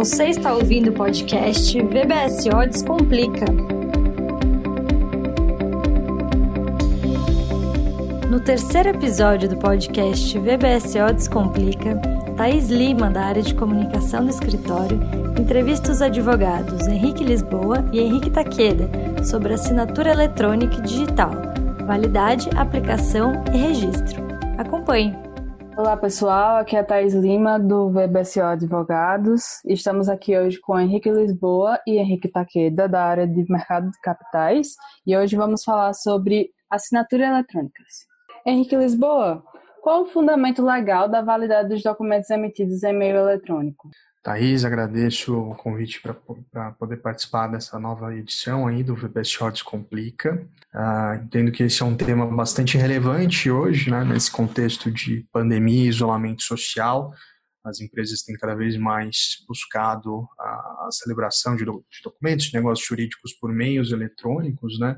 Você 0.00 0.28
está 0.28 0.54
ouvindo 0.54 0.88
o 0.88 0.92
podcast 0.94 1.78
VBSO 1.78 2.66
Descomplica. 2.66 3.44
No 8.30 8.40
terceiro 8.40 8.88
episódio 8.88 9.46
do 9.46 9.58
podcast 9.58 10.38
VBSO 10.38 11.12
Descomplica, 11.14 12.00
Thaís 12.34 12.70
Lima, 12.70 13.10
da 13.10 13.26
área 13.26 13.42
de 13.42 13.54
comunicação 13.54 14.24
do 14.24 14.30
escritório, 14.30 14.98
entrevista 15.38 15.92
os 15.92 16.00
advogados 16.00 16.88
Henrique 16.88 17.22
Lisboa 17.22 17.84
e 17.92 18.00
Henrique 18.00 18.30
Taqueda 18.30 18.88
sobre 19.22 19.52
assinatura 19.52 20.12
eletrônica 20.12 20.76
e 20.76 20.80
digital, 20.80 21.32
validade, 21.86 22.48
aplicação 22.56 23.44
e 23.52 23.58
registro. 23.58 24.22
Acompanhe! 24.56 25.29
Olá 25.80 25.96
pessoal, 25.96 26.58
aqui 26.58 26.76
é 26.76 26.80
a 26.80 26.84
Thaís 26.84 27.14
Lima 27.14 27.58
do 27.58 27.88
VBSO 27.88 28.42
Advogados. 28.42 29.64
Estamos 29.64 30.10
aqui 30.10 30.38
hoje 30.38 30.60
com 30.60 30.78
Henrique 30.78 31.10
Lisboa 31.10 31.80
e 31.86 31.96
Henrique 31.96 32.28
Taqueda 32.28 32.86
da 32.86 33.02
área 33.02 33.26
de 33.26 33.50
mercado 33.50 33.90
de 33.90 33.98
capitais 34.02 34.74
e 35.06 35.16
hoje 35.16 35.36
vamos 35.36 35.64
falar 35.64 35.94
sobre 35.94 36.50
assinatura 36.68 37.28
eletrônicas. 37.28 38.06
Henrique 38.44 38.76
Lisboa, 38.76 39.42
qual 39.80 40.02
o 40.02 40.06
fundamento 40.06 40.62
legal 40.62 41.08
da 41.08 41.22
validade 41.22 41.70
dos 41.70 41.82
documentos 41.82 42.28
emitidos 42.28 42.82
em 42.82 42.92
meio 42.92 43.16
eletrônico? 43.16 43.88
Thaís, 44.22 44.66
agradeço 44.66 45.34
o 45.34 45.54
convite 45.54 46.02
para 46.02 46.72
poder 46.72 46.98
participar 46.98 47.46
dessa 47.46 47.78
nova 47.78 48.14
edição 48.14 48.66
aí 48.66 48.84
do 48.84 48.94
VBSO 48.94 49.50
Descomplica. 49.50 50.46
Uh, 50.74 51.24
entendo 51.24 51.50
que 51.50 51.62
esse 51.62 51.82
é 51.82 51.86
um 51.86 51.96
tema 51.96 52.26
bastante 52.26 52.76
relevante 52.76 53.50
hoje, 53.50 53.90
né, 53.90 54.04
nesse 54.04 54.30
contexto 54.30 54.90
de 54.90 55.26
pandemia 55.32 55.86
e 55.86 55.88
isolamento 55.88 56.42
social. 56.42 57.14
As 57.64 57.80
empresas 57.80 58.22
têm 58.22 58.36
cada 58.36 58.54
vez 58.54 58.76
mais 58.76 59.42
buscado 59.48 60.28
a, 60.38 60.88
celebração 60.92 61.56
de 61.56 61.64
documentos, 61.64 62.46
de 62.46 62.54
negócios 62.54 62.86
jurídicos 62.86 63.32
por 63.34 63.50
meios 63.50 63.90
eletrônicos, 63.90 64.78
né? 64.78 64.96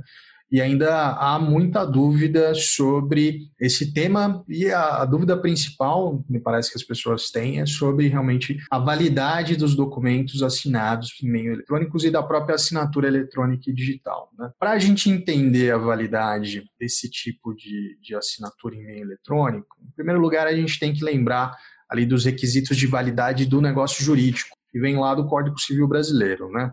E 0.52 0.60
ainda 0.60 1.12
há 1.12 1.38
muita 1.38 1.82
dúvida 1.82 2.54
sobre 2.54 3.48
esse 3.58 3.90
tema 3.94 4.44
e 4.46 4.70
a, 4.70 4.98
a, 4.98 5.04
dúvida 5.06 5.34
principal, 5.34 6.22
me 6.28 6.38
parece 6.38 6.70
que 6.70 6.76
as 6.76 6.84
pessoas 6.84 7.30
têm, 7.30 7.58
é 7.58 7.64
sobre 7.64 8.06
realmente 8.06 8.58
a 8.70 8.78
validade 8.78 9.56
dos 9.56 9.74
documentos 9.74 10.42
assinados 10.42 11.10
em 11.22 11.30
meio 11.30 11.54
eletrônicos 11.54 12.04
e 12.04 12.10
da 12.10 12.22
própria 12.22 12.56
assinatura 12.56 13.08
eletrônica 13.08 13.70
e 13.70 13.72
digital. 13.72 14.28
Né? 14.38 14.50
Para 14.58 14.72
a 14.72 14.78
gente 14.78 15.08
entender 15.08 15.72
a 15.72 15.78
validade 15.78 16.64
desse 16.78 17.08
tipo 17.08 17.54
de, 17.54 17.98
de 18.02 18.14
assinatura 18.14 18.76
em 18.76 18.84
meio 18.84 19.04
eletrônico, 19.04 19.74
em 19.82 19.90
primeiro 19.96 20.20
lugar 20.20 20.46
a 20.46 20.54
gente 20.54 20.78
tem 20.78 20.92
que 20.92 21.02
lembrar 21.02 21.56
ali 21.88 22.04
dos 22.04 22.26
requisitos 22.26 22.76
de 22.76 22.86
validade 22.86 23.46
do 23.46 23.62
negócio 23.62 24.04
jurídico, 24.04 24.54
que 24.70 24.78
vem 24.78 24.98
lá 24.98 25.14
do 25.14 25.26
Código 25.26 25.58
Civil 25.58 25.88
Brasileiro, 25.88 26.50
né? 26.50 26.70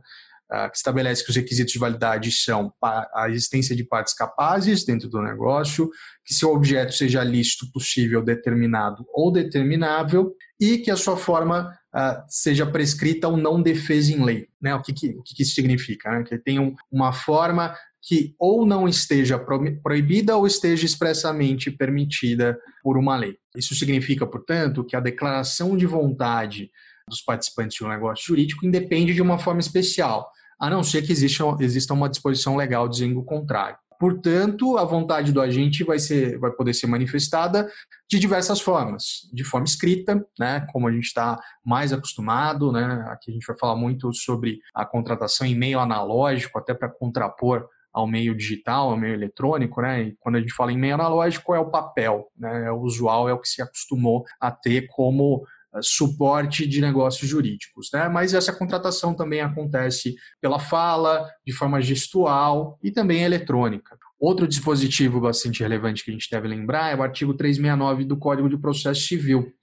Ah, 0.52 0.68
que 0.68 0.78
estabelece 0.78 1.24
que 1.24 1.30
os 1.30 1.36
requisitos 1.36 1.72
de 1.72 1.78
validade 1.78 2.32
são 2.32 2.74
a 2.82 3.30
existência 3.30 3.76
de 3.76 3.84
partes 3.84 4.16
capazes 4.16 4.84
dentro 4.84 5.08
do 5.08 5.22
negócio, 5.22 5.92
que 6.26 6.34
seu 6.34 6.52
objeto 6.52 6.92
seja 6.92 7.24
lícito, 7.24 7.72
possível, 7.72 8.24
determinado 8.24 9.06
ou 9.14 9.32
determinável 9.32 10.34
e 10.60 10.80
que 10.80 10.90
a 10.90 10.96
sua 10.96 11.16
forma 11.16 11.72
uh, 11.96 12.24
seja 12.28 12.66
prescrita 12.66 13.28
ou 13.28 13.38
não 13.38 13.62
defesa 13.62 14.12
em 14.12 14.24
lei. 14.24 14.48
Né? 14.60 14.74
O, 14.74 14.82
que, 14.82 14.92
que, 14.92 15.10
o 15.10 15.22
que 15.22 15.44
isso 15.44 15.54
significa? 15.54 16.10
Né? 16.10 16.24
Que 16.24 16.40
tenha 16.40 16.74
uma 16.92 17.14
forma 17.14 17.76
que 18.02 18.34
ou 18.40 18.66
não 18.66 18.88
esteja 18.88 19.38
proibida 19.84 20.36
ou 20.36 20.48
esteja 20.48 20.84
expressamente 20.84 21.70
permitida 21.70 22.58
por 22.82 22.98
uma 22.98 23.16
lei. 23.16 23.38
Isso 23.56 23.76
significa, 23.76 24.26
portanto, 24.26 24.84
que 24.84 24.96
a 24.96 25.00
declaração 25.00 25.78
de 25.78 25.86
vontade 25.86 26.72
dos 27.08 27.22
participantes 27.22 27.78
de 27.78 27.84
um 27.84 27.90
negócio 27.90 28.26
jurídico 28.26 28.66
independe 28.66 29.14
de 29.14 29.22
uma 29.22 29.38
forma 29.38 29.60
especial 29.60 30.28
a 30.60 30.70
não 30.70 30.84
ser 30.84 31.02
que 31.02 31.12
exista, 31.12 31.44
exista 31.60 31.94
uma 31.94 32.10
disposição 32.10 32.56
legal 32.56 32.88
dizendo 32.88 33.20
o 33.20 33.26
contrário. 33.26 33.78
Portanto, 34.00 34.78
a 34.78 34.86
vontade 34.86 35.34
do 35.34 35.42
agente 35.42 35.84
vai, 35.84 36.00
ser, 36.00 36.40
vai 36.40 36.52
poder 36.52 36.74
ser 36.74 36.88
manifestada 36.88 37.70
de 38.10 38.18
diversas 38.18 38.62
formas. 38.62 39.30
De 39.34 39.44
forma 39.44 39.66
escrita, 39.66 40.26
né, 40.40 40.66
como 40.72 40.88
a 40.88 40.92
gente 40.92 41.06
está 41.06 41.38
mais 41.66 41.92
acostumado, 41.92 42.72
né, 42.72 43.06
aqui 43.10 43.30
a 43.30 43.34
gente 43.34 43.46
vai 43.46 43.58
falar 43.58 43.76
muito 43.76 44.14
sobre 44.14 44.60
a 44.74 44.86
contratação 44.86 45.46
em 45.46 45.54
meio 45.54 45.80
analógico, 45.80 46.58
até 46.58 46.74
para 46.74 46.88
contrapor 46.88 47.68
ao 47.92 48.08
meio 48.08 48.36
digital, 48.36 48.92
ao 48.92 48.98
meio 48.98 49.16
eletrônico, 49.16 49.82
né? 49.82 50.04
E 50.04 50.16
quando 50.20 50.36
a 50.36 50.40
gente 50.40 50.54
fala 50.54 50.72
em 50.72 50.78
meio 50.78 50.94
analógico, 50.94 51.56
é 51.56 51.60
o 51.60 51.72
papel, 51.72 52.28
né? 52.38 52.68
É 52.68 52.72
o 52.72 52.82
usual, 52.82 53.28
é 53.28 53.34
o 53.34 53.40
que 53.40 53.50
se 53.50 53.62
acostumou 53.62 54.24
a 54.40 54.52
ter 54.52 54.88
como 54.90 55.44
suporte 55.82 56.68
de 56.68 56.82
negócios 56.82 57.30
jurídicos. 57.30 57.90
Né? 57.94 58.08
Mas 58.10 58.34
essa 58.34 58.54
contratação 58.54 59.14
também 59.14 59.42
acontece 59.42 60.16
pela 60.42 60.60
fala, 60.60 61.30
de 61.46 61.54
forma 61.54 61.82
gestual 61.82 62.78
e 62.84 62.92
também 62.92 63.24
eletrônica. 63.24 63.98
Outro 64.20 64.48
dispositivo 64.48 65.22
bastante 65.22 65.62
relevante 65.62 66.04
que 66.04 66.12
a 66.12 66.14
gente 66.14 66.30
deve 66.30 66.48
lembrar 66.48 66.92
é 66.92 66.96
o 66.96 67.04
artigo 67.04 67.34
369 67.34 68.04
do 68.04 68.18
Código 68.18 68.50
de 68.50 68.58
Processo 68.58 69.02
Civil, 69.02 69.54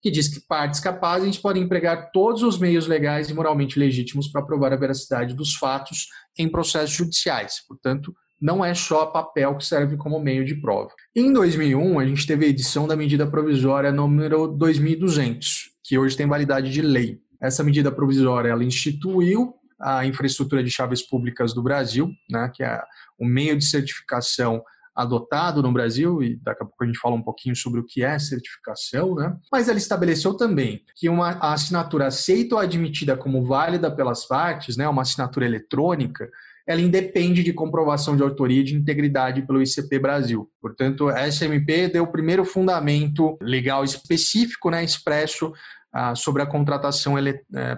que 0.00 0.10
diz 0.10 0.28
que 0.28 0.46
partes 0.46 0.80
capazes 0.80 1.38
podem 1.38 1.62
empregar 1.62 2.10
todos 2.12 2.42
os 2.42 2.58
meios 2.58 2.86
legais 2.86 3.28
e 3.28 3.34
moralmente 3.34 3.78
legítimos 3.78 4.28
para 4.28 4.44
provar 4.44 4.72
a 4.72 4.76
veracidade 4.76 5.34
dos 5.34 5.54
fatos 5.54 6.06
em 6.38 6.48
processos 6.48 6.94
judiciais. 6.94 7.64
Portanto, 7.66 8.14
não 8.40 8.64
é 8.64 8.74
só 8.74 9.06
papel 9.06 9.56
que 9.56 9.64
serve 9.64 9.96
como 9.96 10.20
meio 10.20 10.44
de 10.44 10.54
prova. 10.54 10.90
Em 11.14 11.32
2001, 11.32 11.98
a 11.98 12.06
gente 12.06 12.26
teve 12.26 12.44
a 12.44 12.48
edição 12.48 12.86
da 12.86 12.96
medida 12.96 13.26
provisória 13.26 13.92
número 13.92 14.48
2200, 14.48 15.70
que 15.82 15.98
hoje 15.98 16.16
tem 16.16 16.26
validade 16.26 16.70
de 16.70 16.82
lei. 16.82 17.20
Essa 17.40 17.62
medida 17.62 17.92
provisória 17.92 18.48
ela 18.48 18.64
instituiu 18.64 19.54
a 19.80 20.06
infraestrutura 20.06 20.62
de 20.62 20.70
chaves 20.70 21.02
públicas 21.02 21.52
do 21.52 21.62
Brasil, 21.62 22.10
né, 22.30 22.50
que 22.54 22.62
é 22.62 22.80
o 23.18 23.26
meio 23.26 23.56
de 23.56 23.64
certificação 23.64 24.62
adotado 24.94 25.60
no 25.60 25.72
Brasil, 25.72 26.22
e 26.22 26.36
daqui 26.36 26.62
a 26.62 26.66
pouco 26.66 26.84
a 26.84 26.86
gente 26.86 26.98
fala 27.00 27.16
um 27.16 27.22
pouquinho 27.22 27.56
sobre 27.56 27.80
o 27.80 27.84
que 27.84 28.04
é 28.04 28.16
certificação, 28.18 29.14
né? 29.16 29.36
mas 29.50 29.68
ela 29.68 29.76
estabeleceu 29.76 30.34
também 30.34 30.84
que 30.94 31.08
uma 31.08 31.30
assinatura 31.52 32.06
aceita 32.06 32.54
ou 32.54 32.60
admitida 32.60 33.16
como 33.16 33.44
válida 33.44 33.90
pelas 33.90 34.24
partes, 34.26 34.76
né, 34.76 34.88
uma 34.88 35.02
assinatura 35.02 35.46
eletrônica, 35.46 36.30
ela 36.66 36.80
independe 36.80 37.42
de 37.42 37.52
comprovação 37.52 38.16
de 38.16 38.22
autoria 38.22 38.64
de 38.64 38.74
integridade 38.74 39.42
pelo 39.42 39.62
ICP 39.62 39.98
Brasil. 39.98 40.50
Portanto, 40.60 41.08
a 41.08 41.28
SMP 41.28 41.88
deu 41.88 42.04
o 42.04 42.12
primeiro 42.12 42.44
fundamento 42.44 43.36
legal 43.40 43.84
específico, 43.84 44.70
né, 44.70 44.82
expresso 44.82 45.52
ah, 45.92 46.14
sobre 46.14 46.42
a 46.42 46.46
contratação 46.46 47.16
eh, 47.18 47.32